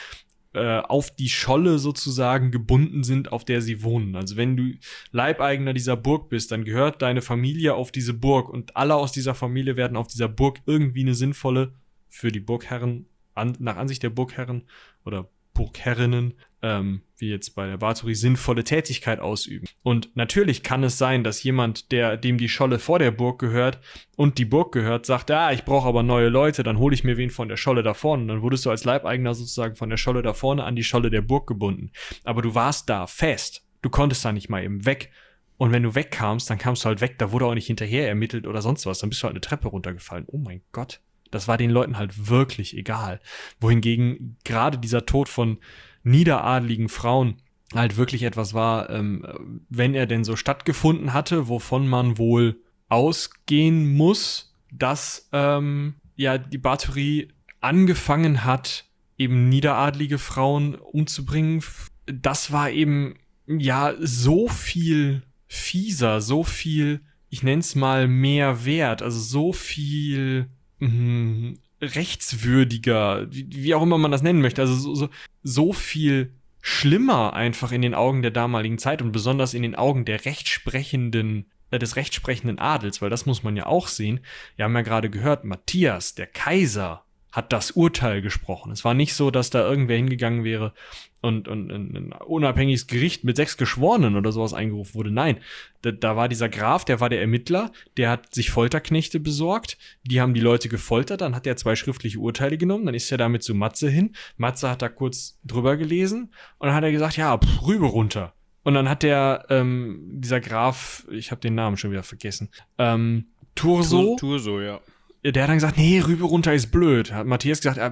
[0.54, 4.16] äh, auf die Scholle sozusagen gebunden sind, auf der sie wohnen.
[4.16, 4.72] Also wenn du
[5.10, 9.34] Leibeigener dieser Burg bist, dann gehört deine Familie auf diese Burg und alle aus dieser
[9.34, 11.74] Familie werden auf dieser Burg irgendwie eine sinnvolle,
[12.08, 14.62] für die Burgherren, an, nach Ansicht der Burgherren
[15.04, 15.28] oder
[15.58, 19.66] Burgherrinnen, ähm, wie jetzt bei der Bathory, sinnvolle Tätigkeit ausüben.
[19.82, 23.80] Und natürlich kann es sein, dass jemand, der dem die Scholle vor der Burg gehört
[24.16, 27.16] und die Burg gehört, sagt, ah, ich brauche aber neue Leute, dann hole ich mir
[27.16, 28.22] wen von der Scholle da vorne.
[28.22, 31.10] Und dann wurdest du als Leibeigener sozusagen von der Scholle da vorne an die Scholle
[31.10, 31.90] der Burg gebunden.
[32.22, 33.64] Aber du warst da fest.
[33.82, 35.10] Du konntest da nicht mal eben weg.
[35.56, 38.46] Und wenn du wegkamst, dann kamst du halt weg, da wurde auch nicht hinterher ermittelt
[38.46, 39.00] oder sonst was.
[39.00, 40.24] Dann bist du halt eine Treppe runtergefallen.
[40.28, 41.00] Oh mein Gott.
[41.30, 43.20] Das war den Leuten halt wirklich egal.
[43.60, 45.58] Wohingegen gerade dieser Tod von
[46.02, 47.36] niederadligen Frauen
[47.74, 49.26] halt wirklich etwas war, ähm,
[49.68, 56.58] wenn er denn so stattgefunden hatte, wovon man wohl ausgehen muss, dass ähm, ja die
[56.58, 57.28] Batterie
[57.60, 58.84] angefangen hat,
[59.18, 61.62] eben niederadlige Frauen umzubringen.
[62.06, 63.16] Das war eben
[63.46, 70.48] ja so viel fieser, so viel, ich nenne es mal mehr wert, also so viel
[70.78, 74.62] mh, rechtswürdiger, wie, wie, auch immer man das nennen möchte.
[74.62, 75.08] Also so, so,
[75.42, 80.04] so viel schlimmer einfach in den Augen der damaligen Zeit und besonders in den Augen
[80.04, 84.20] der rechtsprechenden äh, des rechtsprechenden Adels, weil das muss man ja auch sehen.
[84.56, 88.72] Wir haben ja gerade gehört, Matthias, der Kaiser, hat das Urteil gesprochen.
[88.72, 90.72] Es war nicht so, dass da irgendwer hingegangen wäre
[91.20, 95.10] und, und, ein unabhängiges Gericht mit sechs Geschworenen oder sowas eingerufen wurde.
[95.10, 95.38] Nein,
[95.82, 100.20] da, da war dieser Graf, der war der Ermittler, der hat sich Folterknechte besorgt, die
[100.20, 103.42] haben die Leute gefoltert, dann hat er zwei schriftliche Urteile genommen, dann ist er damit
[103.42, 104.14] zu Matze hin.
[104.36, 108.32] Matze hat da kurz drüber gelesen und dann hat er gesagt, ja, pff, Rübe runter.
[108.62, 113.26] Und dann hat der, ähm, dieser Graf, ich habe den Namen schon wieder vergessen, ähm,
[113.54, 114.16] Turso.
[114.18, 114.80] Turso, ja
[115.24, 117.12] der hat dann gesagt, nee, Rübe runter ist blöd.
[117.12, 117.90] Hat Matthias gesagt, äh,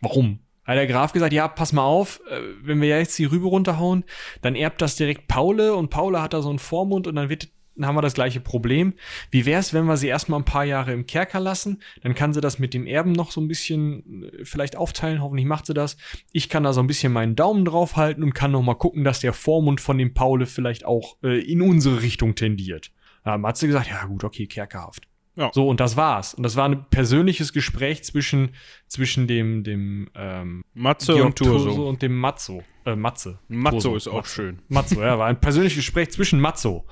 [0.00, 0.40] warum?
[0.64, 4.04] Hat der Graf gesagt, ja, pass mal auf, äh, wenn wir jetzt die Rübe runterhauen,
[4.42, 7.48] dann erbt das direkt Paule und Paule hat da so einen Vormund und dann wird
[7.76, 8.94] dann haben wir das gleiche Problem.
[9.30, 11.82] Wie wäre es, wenn wir sie erstmal ein paar Jahre im Kerker lassen?
[12.02, 15.20] Dann kann sie das mit dem Erben noch so ein bisschen äh, vielleicht aufteilen.
[15.22, 15.96] Hoffentlich macht sie das.
[16.32, 19.04] Ich kann da so ein bisschen meinen Daumen drauf halten und kann noch mal gucken,
[19.04, 22.92] dass der Vormund von dem Paule vielleicht auch äh, in unsere Richtung tendiert.
[23.24, 25.06] Da hat Matze gesagt, ja gut, okay, Kerkerhaft.
[25.36, 25.50] Ja.
[25.52, 26.32] So, und das war's.
[26.34, 28.54] Und das war ein persönliches Gespräch zwischen,
[28.88, 32.64] zwischen dem, dem ähm, Matze Georg und Turso und dem Matzo.
[32.86, 33.38] Äh, Matze.
[33.48, 33.96] Matzo Turso.
[33.96, 34.34] ist auch Matze.
[34.34, 34.62] schön.
[34.68, 36.86] Matzo, ja, war ein persönliches Gespräch zwischen Matzo.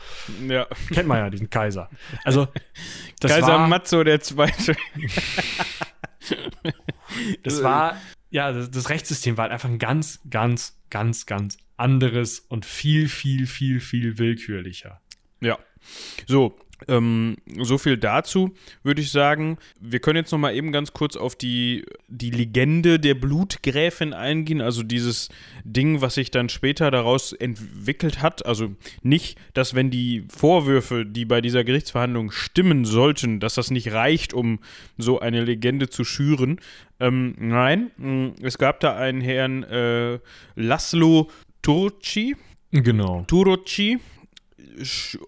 [0.47, 0.67] Ja.
[0.93, 1.89] Kennt man ja, diesen Kaiser.
[2.23, 2.47] Also,
[3.21, 4.77] Kaiser war, Matzo der Zweite.
[7.43, 7.97] das war,
[8.31, 13.09] ja, das, das Rechtssystem war halt einfach ein ganz, ganz, ganz, ganz anderes und viel,
[13.09, 15.01] viel, viel, viel willkürlicher.
[15.41, 15.59] Ja.
[16.27, 16.59] So,
[16.89, 19.59] ähm, so viel dazu, würde ich sagen.
[19.81, 24.61] Wir können jetzt noch mal eben ganz kurz auf die, die Legende der Blutgräfin eingehen,
[24.61, 25.29] also dieses
[25.65, 28.45] Ding, was sich dann später daraus entwickelt hat.
[28.47, 33.93] Also nicht, dass wenn die Vorwürfe, die bei dieser Gerichtsverhandlung stimmen sollten, dass das nicht
[33.93, 34.59] reicht, um
[34.99, 36.61] so eine Legende zu schüren.
[37.01, 40.19] Ähm, nein, es gab da einen Herrn äh,
[40.55, 41.31] Laszlo
[41.63, 42.37] Turci.
[42.71, 43.25] Genau.
[43.27, 43.99] Turoci,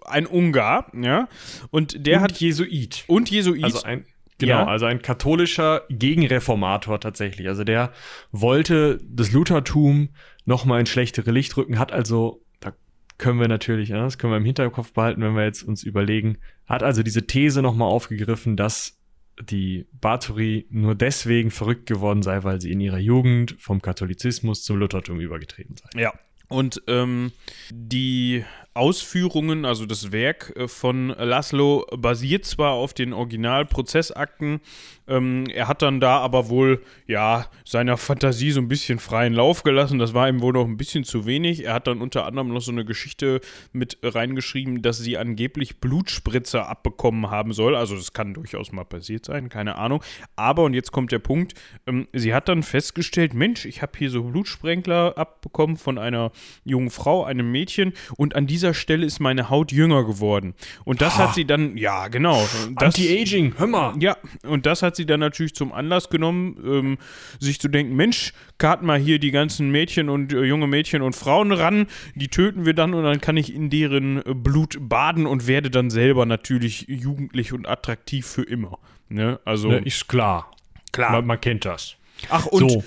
[0.04, 1.28] ein Ungar, ja.
[1.70, 2.40] Und der und hat.
[2.40, 3.04] Jesuit.
[3.06, 3.64] Und Jesuit.
[3.64, 4.04] Also ein,
[4.38, 4.66] genau, ja.
[4.66, 7.48] also ein katholischer Gegenreformator tatsächlich.
[7.48, 7.92] Also der
[8.32, 10.10] wollte das Luthertum
[10.44, 12.72] nochmal in schlechtere Licht rücken, hat also, da
[13.18, 16.38] können wir natürlich, ja, das können wir im Hinterkopf behalten, wenn wir jetzt uns überlegen,
[16.66, 18.98] hat also diese These nochmal aufgegriffen, dass
[19.40, 24.78] die Bathory nur deswegen verrückt geworden sei, weil sie in ihrer Jugend vom Katholizismus zum
[24.78, 26.00] Luthertum übergetreten sei.
[26.00, 26.14] Ja.
[26.48, 27.32] Und ähm,
[27.70, 28.44] die
[28.76, 34.60] Ausführungen, also das Werk äh, von Laszlo, basiert zwar auf den Originalprozessakten,
[35.08, 39.62] ähm, er hat dann da aber wohl, ja, seiner Fantasie so ein bisschen freien Lauf
[39.62, 39.98] gelassen.
[39.98, 41.64] Das war ihm wohl noch ein bisschen zu wenig.
[41.64, 43.40] Er hat dann unter anderem noch so eine Geschichte
[43.72, 47.76] mit reingeschrieben, dass sie angeblich Blutspritzer abbekommen haben soll.
[47.76, 50.02] Also das kann durchaus mal passiert sein, keine Ahnung.
[50.34, 51.54] Aber, und jetzt kommt der Punkt,
[51.86, 56.32] ähm, sie hat dann festgestellt, Mensch, ich habe hier so Blutsprenkler abbekommen von einer
[56.64, 60.54] jungen Frau, einem Mädchen, und an dieser Stelle ist meine Haut jünger geworden.
[60.84, 61.18] Und das ah.
[61.18, 62.46] hat sie dann, ja, genau.
[62.76, 63.94] Anti-Aging, hör mal.
[64.00, 66.98] Ja, und das hat sie dann natürlich zum Anlass genommen, ähm,
[67.38, 71.14] sich zu denken, Mensch, karten mal hier die ganzen Mädchen und äh, junge Mädchen und
[71.14, 75.26] Frauen ran, die töten wir dann und dann kann ich in deren äh, Blut baden
[75.26, 78.78] und werde dann selber natürlich jugendlich und attraktiv für immer.
[79.08, 79.40] Ne?
[79.44, 80.50] Also ne, ist klar.
[80.92, 81.12] Klar.
[81.12, 81.96] Man, man kennt das.
[82.30, 82.84] Ach und so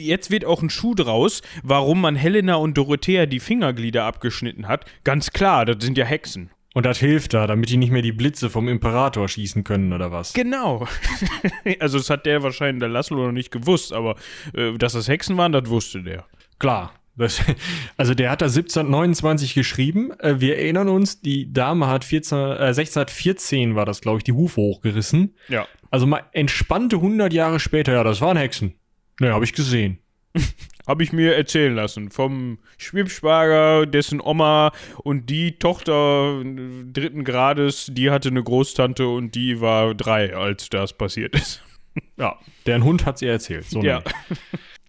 [0.00, 4.84] jetzt wird auch ein Schuh draus, warum man Helena und Dorothea die Fingerglieder abgeschnitten hat.
[5.04, 6.50] Ganz klar, das sind ja Hexen.
[6.72, 10.12] Und das hilft da, damit die nicht mehr die Blitze vom Imperator schießen können oder
[10.12, 10.32] was?
[10.32, 10.86] Genau.
[11.80, 14.14] also das hat der wahrscheinlich der Laszlo noch nicht gewusst, aber
[14.54, 16.26] äh, dass das Hexen waren, das wusste der.
[16.58, 16.92] Klar.
[17.16, 17.42] Das,
[17.96, 20.12] also der hat da 1729 geschrieben.
[20.20, 24.32] Äh, wir erinnern uns, die Dame hat 14, äh, 1614 war das, glaube ich, die
[24.32, 25.34] Hufe hochgerissen.
[25.48, 25.66] Ja.
[25.90, 28.74] Also mal entspannte 100 Jahre später, ja, das waren Hexen.
[29.20, 29.98] Ne, habe ich gesehen.
[30.86, 32.10] Habe ich mir erzählen lassen.
[32.10, 34.72] Vom Schwibschwager, dessen Oma
[35.04, 40.92] und die Tochter dritten Grades, die hatte eine Großtante und die war drei, als das
[40.94, 41.62] passiert ist.
[42.16, 43.64] Ja, deren Hund hat sie erzählt.
[43.64, 44.02] So ja.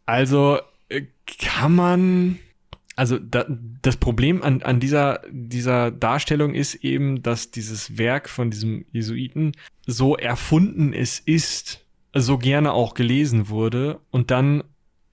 [0.05, 0.59] Also
[0.89, 1.03] äh,
[1.39, 2.39] kann man.
[2.95, 3.45] Also da,
[3.81, 9.53] das Problem an, an dieser, dieser Darstellung ist eben, dass dieses Werk von diesem Jesuiten
[9.87, 14.63] so erfunden es ist, so gerne auch gelesen wurde und dann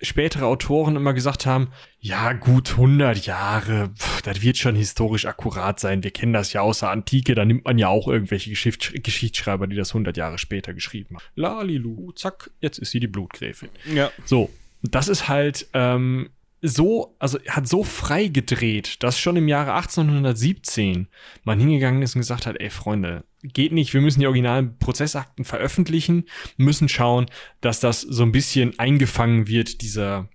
[0.01, 1.69] spätere Autoren immer gesagt haben,
[2.01, 6.05] ja gut, 100 Jahre, pff, das wird schon historisch akkurat sein.
[6.05, 9.67] Wir kennen das ja aus der Antike, da nimmt man ja auch irgendwelche Geschichts Geschichtsschreiber,
[9.67, 11.25] die das 100 Jahre später geschrieben haben.
[11.35, 13.71] Lalilu, zack, jetzt ist sie die Blutgräfin.
[13.93, 14.11] Ja.
[14.25, 14.51] So,
[14.83, 16.31] das ist halt ähm,
[16.61, 21.09] so, also hat so frei gedreht, dass schon im Jahre 1817
[21.45, 25.45] man hingegangen ist und gesagt hat, ey Freunde, geht nicht, wir müssen die originalen Prozessakten
[25.45, 26.25] veröffentlichen,
[26.57, 27.27] müssen schauen,
[27.61, 30.29] dass das so ein bisschen eingefangen wird, dieser,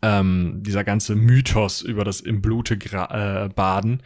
[0.00, 4.02] ähm, dieser ganze Mythos über das im Blute äh, baden.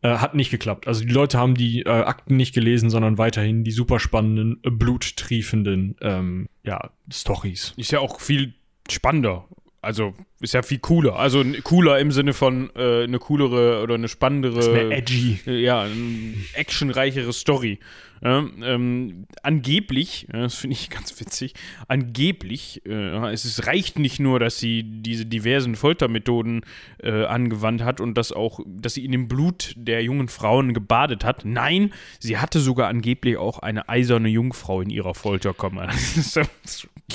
[0.00, 0.88] Äh, hat nicht geklappt.
[0.88, 5.96] Also die Leute haben die äh, Akten nicht gelesen, sondern weiterhin die super spannenden, bluttriefenden
[6.00, 7.74] ähm, ja, Stories.
[7.76, 8.54] Ist ja auch viel
[8.88, 9.46] spannender
[9.82, 11.16] also ist ja viel cooler.
[11.16, 14.58] Also cooler im Sinne von äh, eine coolere oder eine spannendere.
[14.58, 15.40] Ist mehr edgy.
[15.46, 17.78] Äh, ja, eine actionreichere Story.
[18.22, 21.54] Ähm, ähm, angeblich, ja, das finde ich ganz witzig,
[21.88, 26.62] angeblich, äh, es ist, reicht nicht nur, dass sie diese diversen Foltermethoden
[27.02, 31.24] äh, angewandt hat und dass auch, dass sie in dem Blut der jungen Frauen gebadet
[31.24, 31.44] hat.
[31.44, 35.88] Nein, sie hatte sogar angeblich auch eine eiserne Jungfrau in ihrer Folterkammer.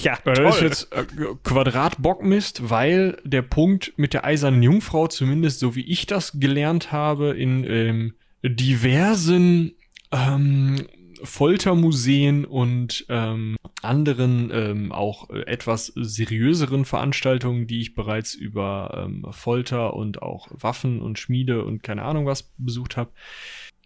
[0.01, 0.33] ja, toll.
[0.33, 1.05] Das ist jetzt äh,
[1.43, 7.31] Quadratbockmist, weil der Punkt mit der eisernen Jungfrau, zumindest so wie ich das gelernt habe,
[7.37, 9.75] in ähm, diversen
[10.11, 10.87] ähm,
[11.23, 19.93] Foltermuseen und ähm, anderen ähm, auch etwas seriöseren Veranstaltungen, die ich bereits über ähm, Folter
[19.93, 23.11] und auch Waffen und Schmiede und keine Ahnung was besucht habe,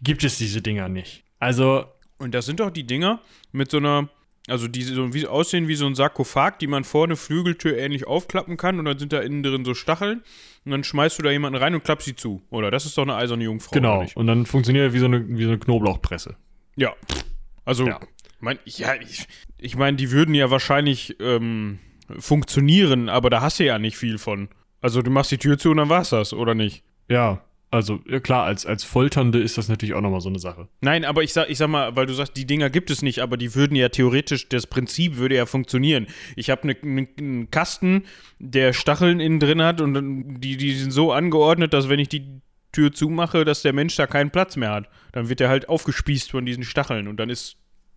[0.02, 1.24] gibt es diese Dinger nicht.
[1.38, 1.84] Also.
[2.18, 3.20] Und das sind doch die Dinger
[3.50, 4.10] mit so einer
[4.48, 8.56] also die so wie, aussehen wie so ein Sarkophag, die man vorne Flügeltür ähnlich aufklappen
[8.56, 10.22] kann und dann sind da innen drin so Stacheln
[10.64, 12.42] und dann schmeißt du da jemanden rein und klappst sie zu.
[12.50, 13.72] Oder das ist doch eine eiserne Jungfrau.
[13.72, 14.04] Genau.
[14.14, 16.36] Und dann funktioniert er wie so eine, wie so eine Knoblauchpresse.
[16.76, 16.94] Ja.
[17.64, 18.00] Also, ja.
[18.40, 19.26] Mein, ja, ich,
[19.58, 21.78] ich meine, die würden ja wahrscheinlich ähm,
[22.18, 24.48] funktionieren, aber da hast du ja nicht viel von.
[24.80, 26.82] Also du machst die Tür zu und dann war's das, oder nicht?
[27.08, 30.68] Ja, also ja, klar, als, als Folternde ist das natürlich auch nochmal so eine Sache.
[30.80, 33.20] Nein, aber ich sag, ich sag mal, weil du sagst, die Dinger gibt es nicht,
[33.20, 36.08] aber die würden ja theoretisch, das Prinzip würde ja funktionieren.
[36.34, 38.04] Ich habe ne, ne, einen Kasten,
[38.40, 42.40] der Stacheln innen drin hat und die, die sind so angeordnet, dass wenn ich die
[42.72, 44.88] Tür zumache, dass der Mensch da keinen Platz mehr hat.
[45.12, 47.56] Dann wird er halt aufgespießt von diesen Stacheln und dann ist,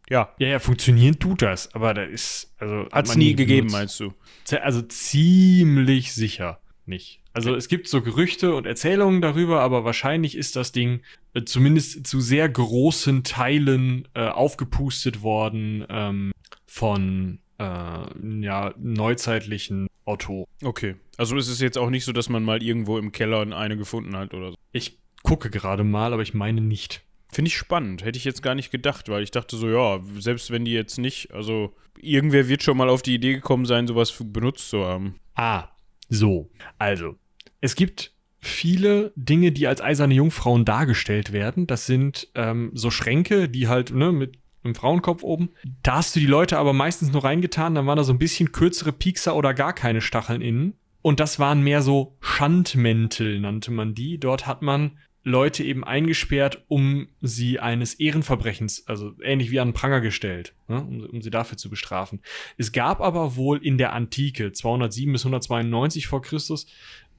[0.09, 0.33] ja.
[0.39, 2.87] Ja, ja, funktionieren tut das, aber da ist, also.
[2.91, 4.13] Hat es nie gegeben, meinst du?
[4.61, 7.21] Also ziemlich sicher nicht.
[7.33, 7.57] Also okay.
[7.57, 11.01] es gibt so Gerüchte und Erzählungen darüber, aber wahrscheinlich ist das Ding
[11.33, 16.31] äh, zumindest zu sehr großen Teilen äh, aufgepustet worden ähm,
[16.67, 20.45] von äh, ja, neuzeitlichen Autoren.
[20.63, 20.95] Okay.
[21.17, 24.15] Also ist es jetzt auch nicht so, dass man mal irgendwo im Keller eine gefunden
[24.15, 24.57] hat oder so.
[24.71, 27.03] Ich gucke gerade mal, aber ich meine nicht.
[27.31, 28.03] Finde ich spannend.
[28.03, 30.97] Hätte ich jetzt gar nicht gedacht, weil ich dachte so, ja, selbst wenn die jetzt
[30.97, 35.19] nicht, also irgendwer wird schon mal auf die Idee gekommen sein, sowas benutzt zu haben.
[35.35, 35.69] Ah,
[36.09, 36.49] so.
[36.77, 37.15] Also,
[37.61, 41.65] es gibt viele Dinge, die als eiserne Jungfrauen dargestellt werden.
[41.65, 45.49] Das sind ähm, so Schränke, die halt ne, mit einem Frauenkopf oben.
[45.81, 48.51] Da hast du die Leute aber meistens nur reingetan, dann waren da so ein bisschen
[48.51, 50.73] kürzere Piekser oder gar keine Stacheln innen.
[51.01, 54.19] Und das waren mehr so Schandmäntel, nannte man die.
[54.19, 59.73] Dort hat man Leute eben eingesperrt, um sie eines Ehrenverbrechens, also ähnlich wie an den
[59.73, 62.21] Pranger gestellt, ne, um, um, sie dafür zu bestrafen.
[62.57, 66.67] Es gab aber wohl in der Antike, 207 bis 192 vor Christus,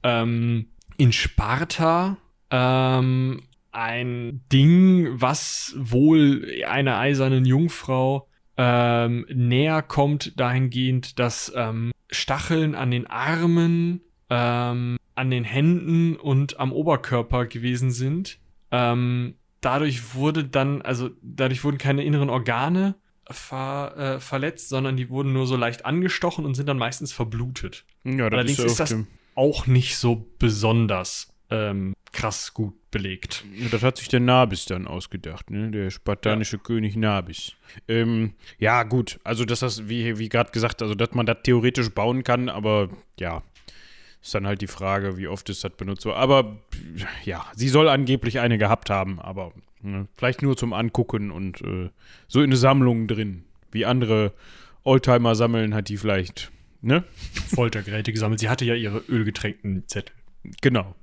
[0.03, 0.67] ähm,
[0.97, 2.17] in Sparta
[2.51, 3.41] ähm,
[3.75, 12.91] ein Ding, was wohl einer eisernen Jungfrau ähm, näher kommt, dahingehend, dass ähm, Stacheln an
[12.91, 18.39] den Armen, ähm, an den Händen und am Oberkörper gewesen sind.
[18.71, 22.95] Ähm, dadurch wurde dann, also dadurch wurden keine inneren Organe
[23.29, 27.85] ver, äh, verletzt, sondern die wurden nur so leicht angestochen und sind dann meistens verblutet.
[28.05, 28.95] Ja, das Allerdings ist, ist das
[29.35, 33.43] auch nicht so besonders ähm, krass gut belegt.
[33.71, 35.69] Das hat sich der Nabis dann ausgedacht, ne?
[35.69, 36.63] Der spartanische ja.
[36.63, 37.53] König Nabis.
[37.87, 41.89] Ähm, ja, gut, also dass das, wie, wie gerade gesagt, also dass man das theoretisch
[41.89, 42.89] bauen kann, aber
[43.19, 43.43] ja,
[44.21, 46.15] ist dann halt die Frage, wie oft ist das benutzt wird.
[46.15, 46.57] Aber
[47.25, 51.89] ja, sie soll angeblich eine gehabt haben, aber ne, vielleicht nur zum Angucken und äh,
[52.27, 53.43] so in eine Sammlung drin.
[53.71, 54.33] Wie andere
[54.83, 57.03] Oldtimer sammeln, hat die vielleicht, ne?
[57.53, 58.39] Foltergeräte gesammelt.
[58.39, 60.15] Sie hatte ja ihre ölgetränkten Zettel.
[60.61, 60.95] Genau.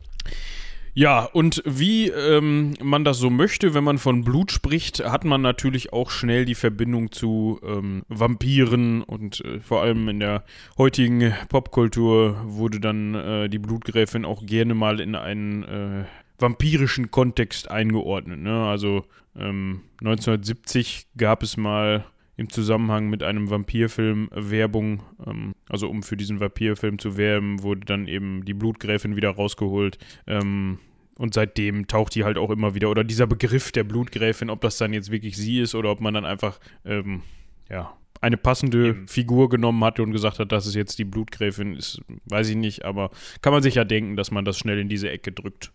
[0.94, 5.40] Ja, und wie ähm, man das so möchte, wenn man von Blut spricht, hat man
[5.40, 10.44] natürlich auch schnell die Verbindung zu ähm, Vampiren und äh, vor allem in der
[10.76, 16.04] heutigen Popkultur wurde dann äh, die Blutgräfin auch gerne mal in einen äh,
[16.38, 18.40] vampirischen Kontext eingeordnet.
[18.40, 18.66] Ne?
[18.66, 22.04] Also ähm, 1970 gab es mal
[22.36, 27.82] im Zusammenhang mit einem Vampirfilm Werbung, ähm, also um für diesen Vampirfilm zu werben, wurde
[27.84, 29.98] dann eben die Blutgräfin wieder rausgeholt.
[30.26, 30.78] Ähm,
[31.18, 34.78] und seitdem taucht die halt auch immer wieder, oder dieser Begriff der Blutgräfin, ob das
[34.78, 37.22] dann jetzt wirklich sie ist oder ob man dann einfach, ähm,
[37.68, 39.08] ja, eine passende Eben.
[39.08, 42.84] Figur genommen hatte und gesagt hat, das ist jetzt die Blutgräfin, ist, weiß ich nicht,
[42.84, 43.10] aber
[43.42, 45.72] kann man sich ja denken, dass man das schnell in diese Ecke drückt.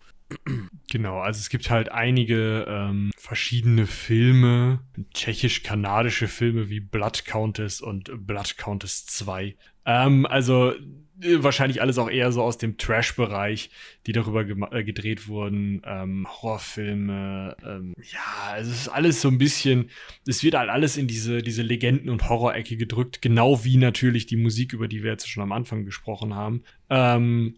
[0.89, 4.79] Genau, also es gibt halt einige ähm, verschiedene Filme,
[5.13, 9.55] tschechisch-kanadische Filme wie Blood Countess und Blood Countess 2.
[9.85, 10.73] Ähm, also
[11.21, 13.69] äh, wahrscheinlich alles auch eher so aus dem Trash-Bereich,
[14.05, 15.81] die darüber äh, gedreht wurden.
[15.85, 19.89] Ähm, Horrorfilme, ähm, ja, es ist alles so ein bisschen,
[20.25, 24.37] es wird halt alles in diese, diese Legenden- und Horrorecke gedrückt, genau wie natürlich die
[24.37, 26.63] Musik, über die wir jetzt schon am Anfang gesprochen haben.
[26.89, 27.57] Ähm,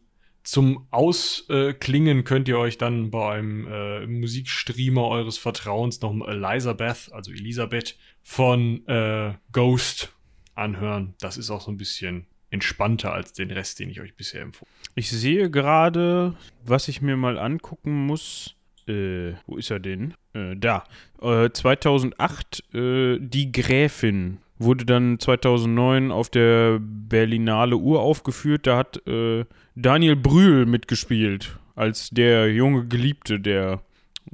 [0.50, 7.32] zum Ausklingen könnt ihr euch dann bei einem äh, Musikstreamer eures Vertrauens noch Elisabeth, also
[7.32, 10.12] Elisabeth von äh, Ghost
[10.56, 11.14] anhören.
[11.20, 14.74] Das ist auch so ein bisschen entspannter als den Rest, den ich euch bisher empfohlen
[14.74, 14.92] habe.
[14.96, 16.36] Ich sehe gerade,
[16.66, 18.56] was ich mir mal angucken muss.
[18.88, 20.16] Äh, wo ist er denn?
[20.34, 20.84] Äh, da.
[21.22, 28.68] Äh, 2008, äh, Die Gräfin wurde dann 2009 auf der Berlinale Uraufgeführt.
[28.68, 29.46] Da hat äh,
[29.76, 33.82] Daniel Brühl mitgespielt als der junge Geliebte der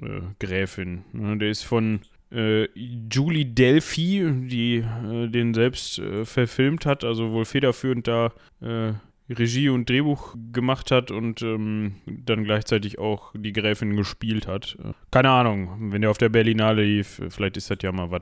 [0.01, 1.03] äh, Gräfin.
[1.13, 2.01] Der ist von
[2.31, 8.93] äh, Julie Delphi, die äh, den selbst äh, verfilmt hat, also wohl federführend da äh,
[9.29, 14.77] Regie und Drehbuch gemacht hat und ähm, dann gleichzeitig auch die Gräfin gespielt hat.
[15.09, 18.21] Keine Ahnung, wenn der auf der Berlinale lief, vielleicht ist das ja mal was,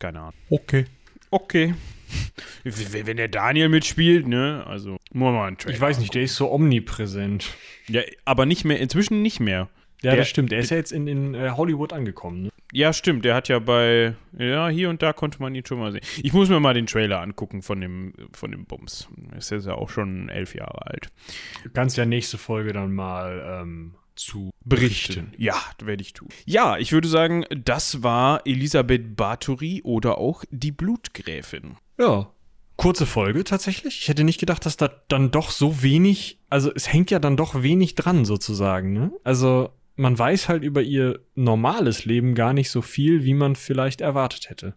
[0.00, 0.34] keine Ahnung.
[0.48, 0.86] Okay.
[1.32, 1.74] Okay.
[2.62, 4.64] Wenn der Daniel mitspielt, ne?
[4.66, 7.54] Also, muss man Ich weiß nicht, der ist so omnipräsent.
[7.88, 9.68] Ja, aber nicht mehr, inzwischen nicht mehr.
[10.02, 10.52] Ja, der, das stimmt.
[10.52, 12.42] Der ist ja jetzt in, in uh, Hollywood angekommen.
[12.42, 12.50] Ne?
[12.72, 13.24] Ja, stimmt.
[13.24, 16.02] Der hat ja bei, ja, hier und da konnte man ihn schon mal sehen.
[16.22, 19.08] Ich muss mir mal den Trailer angucken von dem, von dem Bums.
[19.36, 21.08] Ist ja auch schon elf Jahre alt.
[21.62, 25.32] Du kannst ja nächste Folge dann mal ähm, zu berichten.
[25.36, 26.28] Ja, werde ich tun.
[26.44, 31.76] Ja, ich würde sagen, das war Elisabeth Bathory oder auch die Blutgräfin.
[31.98, 32.30] Ja,
[32.76, 34.00] kurze Folge tatsächlich.
[34.00, 37.36] Ich hätte nicht gedacht, dass da dann doch so wenig, also es hängt ja dann
[37.36, 39.12] doch wenig dran sozusagen, ne?
[39.24, 44.00] Also man weiß halt über ihr normales Leben gar nicht so viel, wie man vielleicht
[44.00, 44.74] erwartet hätte.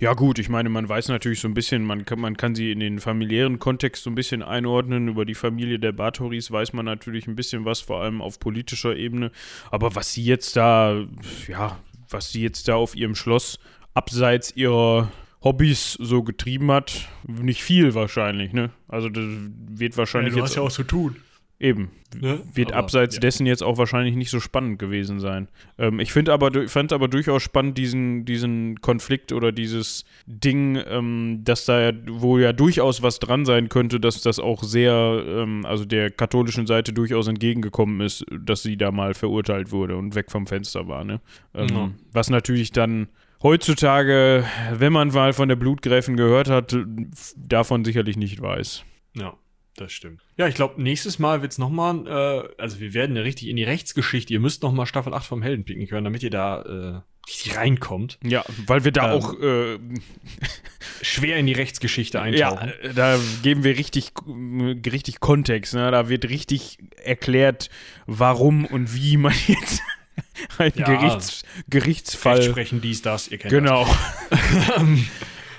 [0.00, 2.72] Ja, gut, ich meine, man weiß natürlich so ein bisschen, man kann, man kann sie
[2.72, 5.08] in den familiären Kontext so ein bisschen einordnen.
[5.08, 8.96] Über die Familie der Bathoris weiß man natürlich ein bisschen was, vor allem auf politischer
[8.96, 9.30] Ebene.
[9.70, 11.04] Aber was sie jetzt da,
[11.48, 13.58] ja, was sie jetzt da auf ihrem Schloss
[13.94, 15.10] abseits ihrer
[15.42, 18.70] Hobbys so getrieben hat, nicht viel wahrscheinlich, ne?
[18.88, 21.16] Also das wird wahrscheinlich ja, du hast ja auch zu tun.
[21.62, 21.92] Eben.
[22.20, 22.40] Ne?
[22.54, 23.20] Wird aber, abseits ja.
[23.20, 25.46] dessen jetzt auch wahrscheinlich nicht so spannend gewesen sein.
[25.78, 31.42] Ähm, ich finde aber, fand aber durchaus spannend diesen, diesen Konflikt oder dieses Ding, ähm,
[31.44, 35.64] dass da ja, wo ja durchaus was dran sein könnte, dass das auch sehr, ähm,
[35.64, 40.32] also der katholischen Seite durchaus entgegengekommen ist, dass sie da mal verurteilt wurde und weg
[40.32, 41.04] vom Fenster war.
[41.04, 41.20] Ne?
[41.54, 41.92] Ja.
[42.12, 43.06] Was natürlich dann
[43.40, 46.76] heutzutage, wenn man mal von der Blutgräfin gehört hat,
[47.36, 48.84] davon sicherlich nicht weiß.
[49.14, 49.34] Ja.
[49.76, 50.22] Das stimmt.
[50.36, 53.56] Ja, ich glaube, nächstes Mal wird es nochmal, äh, also wir werden ja richtig in
[53.56, 54.32] die Rechtsgeschichte.
[54.32, 58.18] Ihr müsst nochmal Staffel 8 vom Heldenpicknick hören, damit ihr da äh, richtig reinkommt.
[58.22, 59.78] Ja, weil wir da ähm, auch äh,
[61.02, 62.72] schwer in die Rechtsgeschichte eintauchen.
[62.82, 65.74] Ja, da geben wir richtig, richtig Kontext.
[65.74, 65.90] Ne?
[65.90, 67.70] Da wird richtig erklärt,
[68.06, 69.82] warum und wie man jetzt
[70.58, 72.36] einen ja, Gerichts, Gerichtsfall.
[72.36, 73.86] Rechtsprechen dies, das, ihr kennt genau.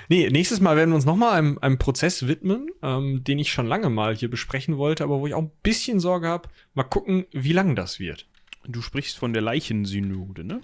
[0.08, 3.66] Nee, nächstes Mal werden wir uns nochmal einem, einem Prozess widmen, ähm, den ich schon
[3.66, 6.48] lange mal hier besprechen wollte, aber wo ich auch ein bisschen Sorge habe.
[6.74, 8.26] Mal gucken, wie lang das wird.
[8.66, 10.60] Du sprichst von der Leichensynode, ne?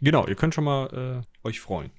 [0.00, 1.90] Genau, ihr könnt schon mal äh, euch freuen.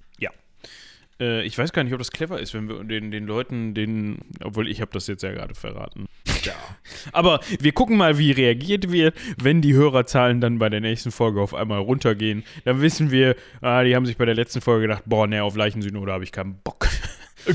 [1.21, 4.17] Äh, ich weiß gar nicht, ob das clever ist, wenn wir den, den Leuten den,
[4.43, 6.07] obwohl ich habe das jetzt ja gerade verraten.
[6.43, 6.53] Ja.
[7.13, 11.39] Aber wir gucken mal, wie reagiert wird, wenn die Hörerzahlen dann bei der nächsten Folge
[11.39, 12.43] auf einmal runtergehen.
[12.65, 15.55] Dann wissen wir, ah, die haben sich bei der letzten Folge gedacht, boah, ne, auf
[15.55, 16.87] Leichensynode habe ich keinen Bock.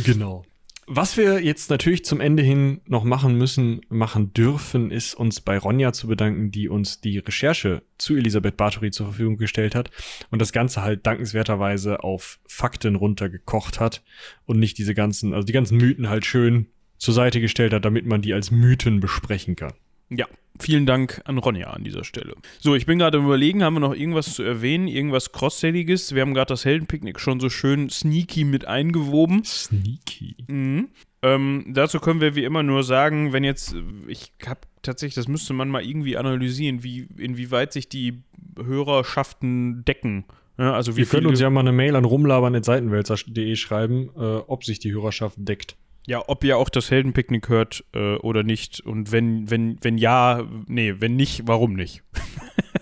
[0.05, 0.45] Genau.
[0.89, 5.59] Was wir jetzt natürlich zum Ende hin noch machen müssen, machen dürfen, ist uns bei
[5.59, 9.91] Ronja zu bedanken, die uns die Recherche zu Elisabeth Bathory zur Verfügung gestellt hat
[10.31, 14.05] und das Ganze halt dankenswerterweise auf Fakten runtergekocht hat
[14.45, 16.69] und nicht diese ganzen, also die ganzen Mythen halt schön
[16.99, 19.73] zur Seite gestellt hat, damit man die als Mythen besprechen kann.
[20.09, 20.27] Ja,
[20.61, 22.35] vielen Dank an Ronja an dieser Stelle.
[22.59, 26.15] So, ich bin gerade überlegen, haben wir noch irgendwas zu erwähnen, irgendwas Crossselliges?
[26.15, 29.45] Wir haben gerade das Heldenpicknick schon so schön sneaky mit eingewoben.
[29.45, 30.37] Sneaky.
[30.47, 30.89] Mhm.
[31.23, 33.75] Ähm, dazu können wir wie immer nur sagen, wenn jetzt,
[34.07, 38.23] ich habe tatsächlich, das müsste man mal irgendwie analysieren, wie, inwieweit sich die
[38.57, 40.25] Hörerschaften decken.
[40.59, 44.79] Ja, also wir können uns ja mal eine Mail an rumlabern.seitenwälzer.de schreiben, äh, ob sich
[44.79, 45.77] die Hörerschaft deckt.
[46.07, 48.81] Ja, ob ihr auch das Heldenpicknick hört äh, oder nicht.
[48.81, 52.03] Und wenn, wenn, wenn ja, nee, wenn nicht, warum nicht?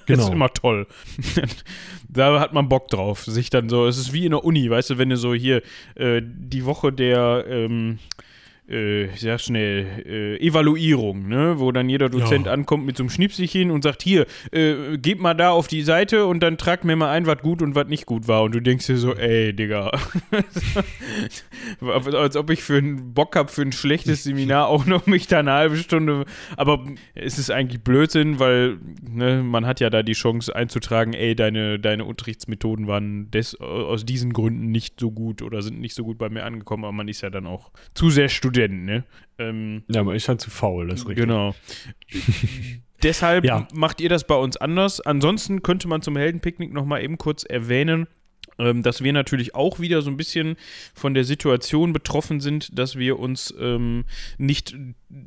[0.07, 0.18] Genau.
[0.18, 0.87] das ist immer toll.
[2.11, 4.91] da hat man Bock drauf, sich dann so, es ist wie in der Uni, weißt
[4.91, 5.62] du, wenn du so hier
[5.95, 8.01] äh, die Woche der, ähm,
[8.69, 11.57] äh, sehr schnell, äh, Evaluierung, ne?
[11.59, 12.53] wo dann jeder Dozent ja.
[12.53, 16.25] ankommt mit so einem Schnipselchen und sagt, hier, äh, geht mal da auf die Seite
[16.25, 18.43] und dann tragt mir mal ein, was gut und was nicht gut war.
[18.43, 19.91] Und du denkst dir so, ey, Digga,
[21.81, 25.41] als ob ich für einen Bock habe für ein schlechtes Seminar auch noch mich da
[25.41, 26.25] eine halbe Stunde,
[26.57, 26.85] aber
[27.15, 31.79] es ist eigentlich Blödsinn, weil ne, man hat ja da die Chance einzutragen, ey, deine,
[31.79, 36.17] deine Unterrichtsmethoden waren des, aus diesen Gründen nicht so gut oder sind nicht so gut
[36.17, 39.05] bei mir angekommen, aber man ist ja dann auch zu sehr Student, ne?
[39.38, 41.26] Ähm, ja, man ist halt zu faul, das ist richtig.
[41.26, 41.55] Genau.
[43.02, 43.68] Deshalb ja.
[43.74, 45.00] macht ihr das bei uns anders.
[45.00, 48.07] Ansonsten könnte man zum Heldenpicknick nochmal eben kurz erwähnen,
[48.59, 50.57] ähm, dass wir natürlich auch wieder so ein bisschen
[50.94, 54.05] von der Situation betroffen sind, dass wir uns ähm,
[54.38, 54.76] nicht,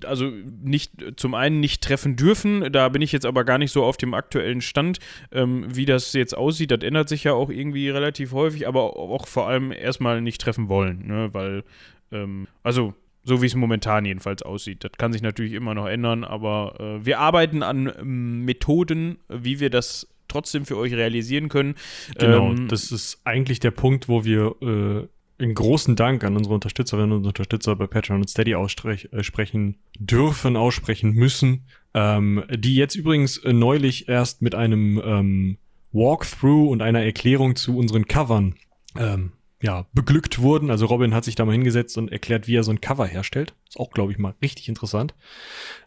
[0.05, 0.31] also
[0.63, 2.71] nicht zum einen nicht treffen dürfen.
[2.71, 4.99] Da bin ich jetzt aber gar nicht so auf dem aktuellen Stand,
[5.31, 6.71] ähm, wie das jetzt aussieht.
[6.71, 10.69] Das ändert sich ja auch irgendwie relativ häufig, aber auch vor allem erstmal nicht treffen
[10.69, 11.29] wollen, ne?
[11.33, 11.63] weil,
[12.11, 12.95] ähm, also
[13.27, 14.85] so wie es momentan jedenfalls aussieht.
[14.85, 19.59] Das kann sich natürlich immer noch ändern, aber äh, wir arbeiten an ähm, Methoden, wie
[19.59, 21.75] wir das trotzdem für euch realisieren können.
[22.17, 26.55] Genau, ähm, das ist eigentlich der Punkt, wo wir äh, einen großen Dank an unsere
[26.55, 32.95] Unterstützerinnen und Unterstützer bei Patreon und Steady aussprechen äh, dürfen, aussprechen müssen, ähm, die jetzt
[32.95, 35.57] übrigens äh, neulich erst mit einem ähm,
[35.91, 38.55] Walkthrough und einer Erklärung zu unseren Covern
[38.97, 40.69] ähm, ja, beglückt wurden.
[40.69, 43.53] Also Robin hat sich da mal hingesetzt und erklärt, wie er so ein Cover herstellt.
[43.67, 45.15] Ist auch, glaube ich, mal richtig interessant.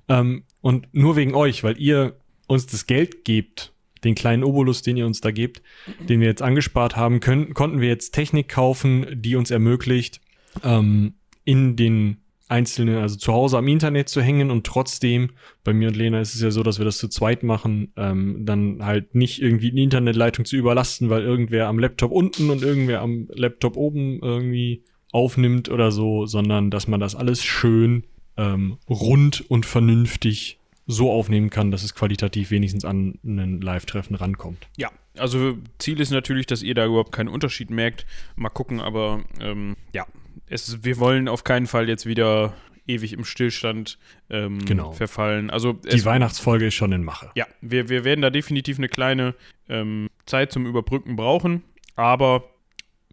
[0.09, 2.17] Ähm, und nur wegen euch, weil ihr
[2.47, 5.63] uns das Geld gebt, den kleinen Obolus, den ihr uns da gebt,
[6.09, 10.21] den wir jetzt angespart haben, können, konnten wir jetzt Technik kaufen, die uns ermöglicht,
[10.65, 11.15] ähm,
[11.45, 12.19] in den
[12.51, 15.31] einzelnen, also zu Hause am Internet zu hängen und trotzdem,
[15.63, 18.45] bei mir und Lena ist es ja so, dass wir das zu zweit machen, ähm,
[18.45, 23.03] dann halt nicht irgendwie die Internetleitung zu überlasten, weil irgendwer am Laptop unten und irgendwer
[23.03, 28.05] am Laptop oben irgendwie aufnimmt oder so, sondern dass man das alles schön
[28.37, 34.69] ähm, rund und vernünftig so aufnehmen kann, dass es qualitativ wenigstens an ein Live-Treffen rankommt.
[34.77, 38.07] Ja, also Ziel ist natürlich, dass ihr da überhaupt keinen Unterschied merkt.
[38.35, 40.07] Mal gucken, aber ähm, ja,
[40.49, 42.55] es, wir wollen auf keinen Fall jetzt wieder
[42.87, 43.99] ewig im Stillstand
[44.31, 44.93] ähm, genau.
[44.93, 45.51] verfallen.
[45.51, 47.31] Also die Weihnachtsfolge ist schon in Mache.
[47.35, 49.35] Ja, wir, wir werden da definitiv eine kleine
[49.69, 51.63] ähm, Zeit zum Überbrücken brauchen,
[51.95, 52.45] aber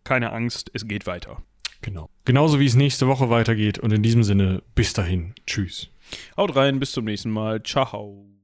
[0.03, 1.43] keine Angst, es geht weiter.
[1.82, 2.09] Genau.
[2.25, 3.78] Genauso wie es nächste Woche weitergeht.
[3.80, 5.34] Und in diesem Sinne, bis dahin.
[5.45, 5.89] Tschüss.
[6.36, 7.61] Haut rein, bis zum nächsten Mal.
[7.63, 8.37] Ciao.